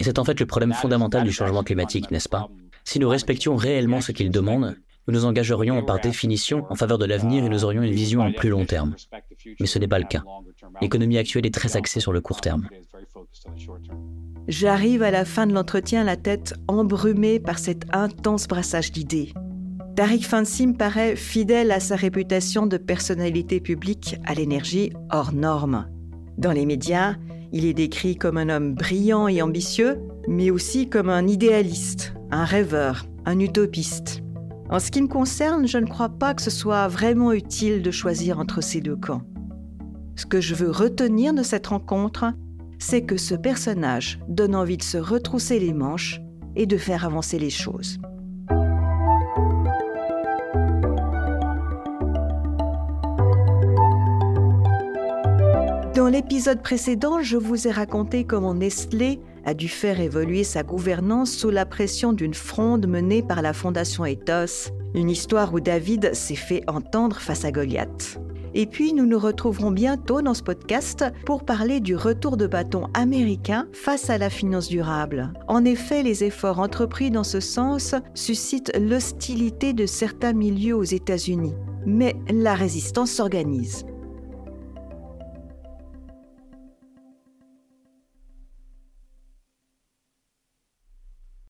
Et 0.00 0.04
c'est 0.04 0.18
en 0.18 0.24
fait 0.24 0.38
le 0.38 0.46
problème 0.46 0.72
fondamental 0.72 1.24
du 1.24 1.32
changement 1.32 1.62
climatique, 1.62 2.10
n'est-ce 2.10 2.28
pas? 2.28 2.48
Si 2.84 2.98
nous 2.98 3.08
respections 3.08 3.56
réellement 3.56 4.00
ce 4.00 4.12
qu'ils 4.12 4.30
demandent, 4.30 4.76
nous 5.08 5.14
nous 5.14 5.24
engagerions 5.24 5.84
par 5.84 6.00
définition 6.00 6.66
en 6.68 6.74
faveur 6.74 6.98
de 6.98 7.04
l'avenir 7.04 7.44
et 7.44 7.48
nous 7.48 7.64
aurions 7.64 7.82
une 7.82 7.92
vision 7.92 8.20
en 8.20 8.32
plus 8.32 8.48
long 8.48 8.64
terme. 8.64 8.94
Mais 9.60 9.66
ce 9.66 9.78
n'est 9.78 9.88
pas 9.88 9.98
le 9.98 10.04
cas. 10.04 10.22
L'économie 10.80 11.18
actuelle 11.18 11.46
est 11.46 11.54
très 11.54 11.76
axée 11.76 12.00
sur 12.00 12.12
le 12.12 12.20
court 12.20 12.40
terme. 12.40 12.68
J'arrive 14.48 15.02
à 15.02 15.10
la 15.10 15.24
fin 15.24 15.46
de 15.46 15.52
l'entretien 15.52 16.04
la 16.04 16.16
tête 16.16 16.54
embrumée 16.68 17.40
par 17.40 17.58
cet 17.58 17.84
intense 17.94 18.46
brassage 18.46 18.92
d'idées. 18.92 19.32
Tariq 19.96 20.26
Fansim 20.26 20.74
paraît 20.74 21.16
fidèle 21.16 21.72
à 21.72 21.80
sa 21.80 21.96
réputation 21.96 22.66
de 22.66 22.76
personnalité 22.76 23.60
publique 23.60 24.16
à 24.26 24.34
l'énergie 24.34 24.92
hors 25.10 25.32
norme. 25.32 25.88
Dans 26.36 26.52
les 26.52 26.66
médias, 26.66 27.14
il 27.50 27.64
est 27.64 27.72
décrit 27.72 28.14
comme 28.14 28.36
un 28.36 28.50
homme 28.50 28.74
brillant 28.74 29.26
et 29.26 29.40
ambitieux, 29.40 29.98
mais 30.28 30.50
aussi 30.50 30.90
comme 30.90 31.08
un 31.08 31.26
idéaliste, 31.26 32.12
un 32.30 32.44
rêveur, 32.44 33.06
un 33.24 33.40
utopiste. 33.40 34.22
En 34.68 34.80
ce 34.80 34.90
qui 34.90 35.00
me 35.00 35.08
concerne, 35.08 35.66
je 35.66 35.78
ne 35.78 35.86
crois 35.86 36.10
pas 36.10 36.34
que 36.34 36.42
ce 36.42 36.50
soit 36.50 36.88
vraiment 36.88 37.32
utile 37.32 37.80
de 37.80 37.90
choisir 37.90 38.38
entre 38.38 38.60
ces 38.60 38.82
deux 38.82 38.96
camps. 38.96 39.22
Ce 40.14 40.26
que 40.26 40.42
je 40.42 40.54
veux 40.54 40.70
retenir 40.70 41.32
de 41.32 41.42
cette 41.42 41.68
rencontre, 41.68 42.34
c'est 42.78 43.00
que 43.00 43.16
ce 43.16 43.34
personnage 43.34 44.20
donne 44.28 44.56
envie 44.56 44.76
de 44.76 44.82
se 44.82 44.98
retrousser 44.98 45.58
les 45.58 45.72
manches 45.72 46.20
et 46.54 46.66
de 46.66 46.76
faire 46.76 47.06
avancer 47.06 47.38
les 47.38 47.48
choses. 47.48 47.98
Dans 55.96 56.08
l'épisode 56.08 56.60
précédent, 56.60 57.22
je 57.22 57.38
vous 57.38 57.66
ai 57.66 57.70
raconté 57.70 58.24
comment 58.24 58.52
Nestlé 58.52 59.18
a 59.46 59.54
dû 59.54 59.66
faire 59.66 59.98
évoluer 59.98 60.44
sa 60.44 60.62
gouvernance 60.62 61.32
sous 61.32 61.48
la 61.48 61.64
pression 61.64 62.12
d'une 62.12 62.34
fronde 62.34 62.86
menée 62.86 63.22
par 63.22 63.40
la 63.40 63.54
Fondation 63.54 64.04
Ethos, 64.04 64.70
une 64.94 65.08
histoire 65.08 65.54
où 65.54 65.60
David 65.60 66.14
s'est 66.14 66.34
fait 66.34 66.62
entendre 66.68 67.16
face 67.16 67.46
à 67.46 67.50
Goliath. 67.50 68.20
Et 68.52 68.66
puis, 68.66 68.92
nous 68.92 69.06
nous 69.06 69.18
retrouverons 69.18 69.70
bientôt 69.70 70.20
dans 70.20 70.34
ce 70.34 70.42
podcast 70.42 71.02
pour 71.24 71.46
parler 71.46 71.80
du 71.80 71.96
retour 71.96 72.36
de 72.36 72.46
bâton 72.46 72.88
américain 72.92 73.66
face 73.72 74.10
à 74.10 74.18
la 74.18 74.28
finance 74.28 74.68
durable. 74.68 75.32
En 75.48 75.64
effet, 75.64 76.02
les 76.02 76.24
efforts 76.24 76.60
entrepris 76.60 77.10
dans 77.10 77.24
ce 77.24 77.40
sens 77.40 77.94
suscitent 78.12 78.78
l'hostilité 78.78 79.72
de 79.72 79.86
certains 79.86 80.34
milieux 80.34 80.76
aux 80.76 80.84
États-Unis. 80.84 81.54
Mais 81.86 82.16
la 82.28 82.54
résistance 82.54 83.12
s'organise. 83.12 83.86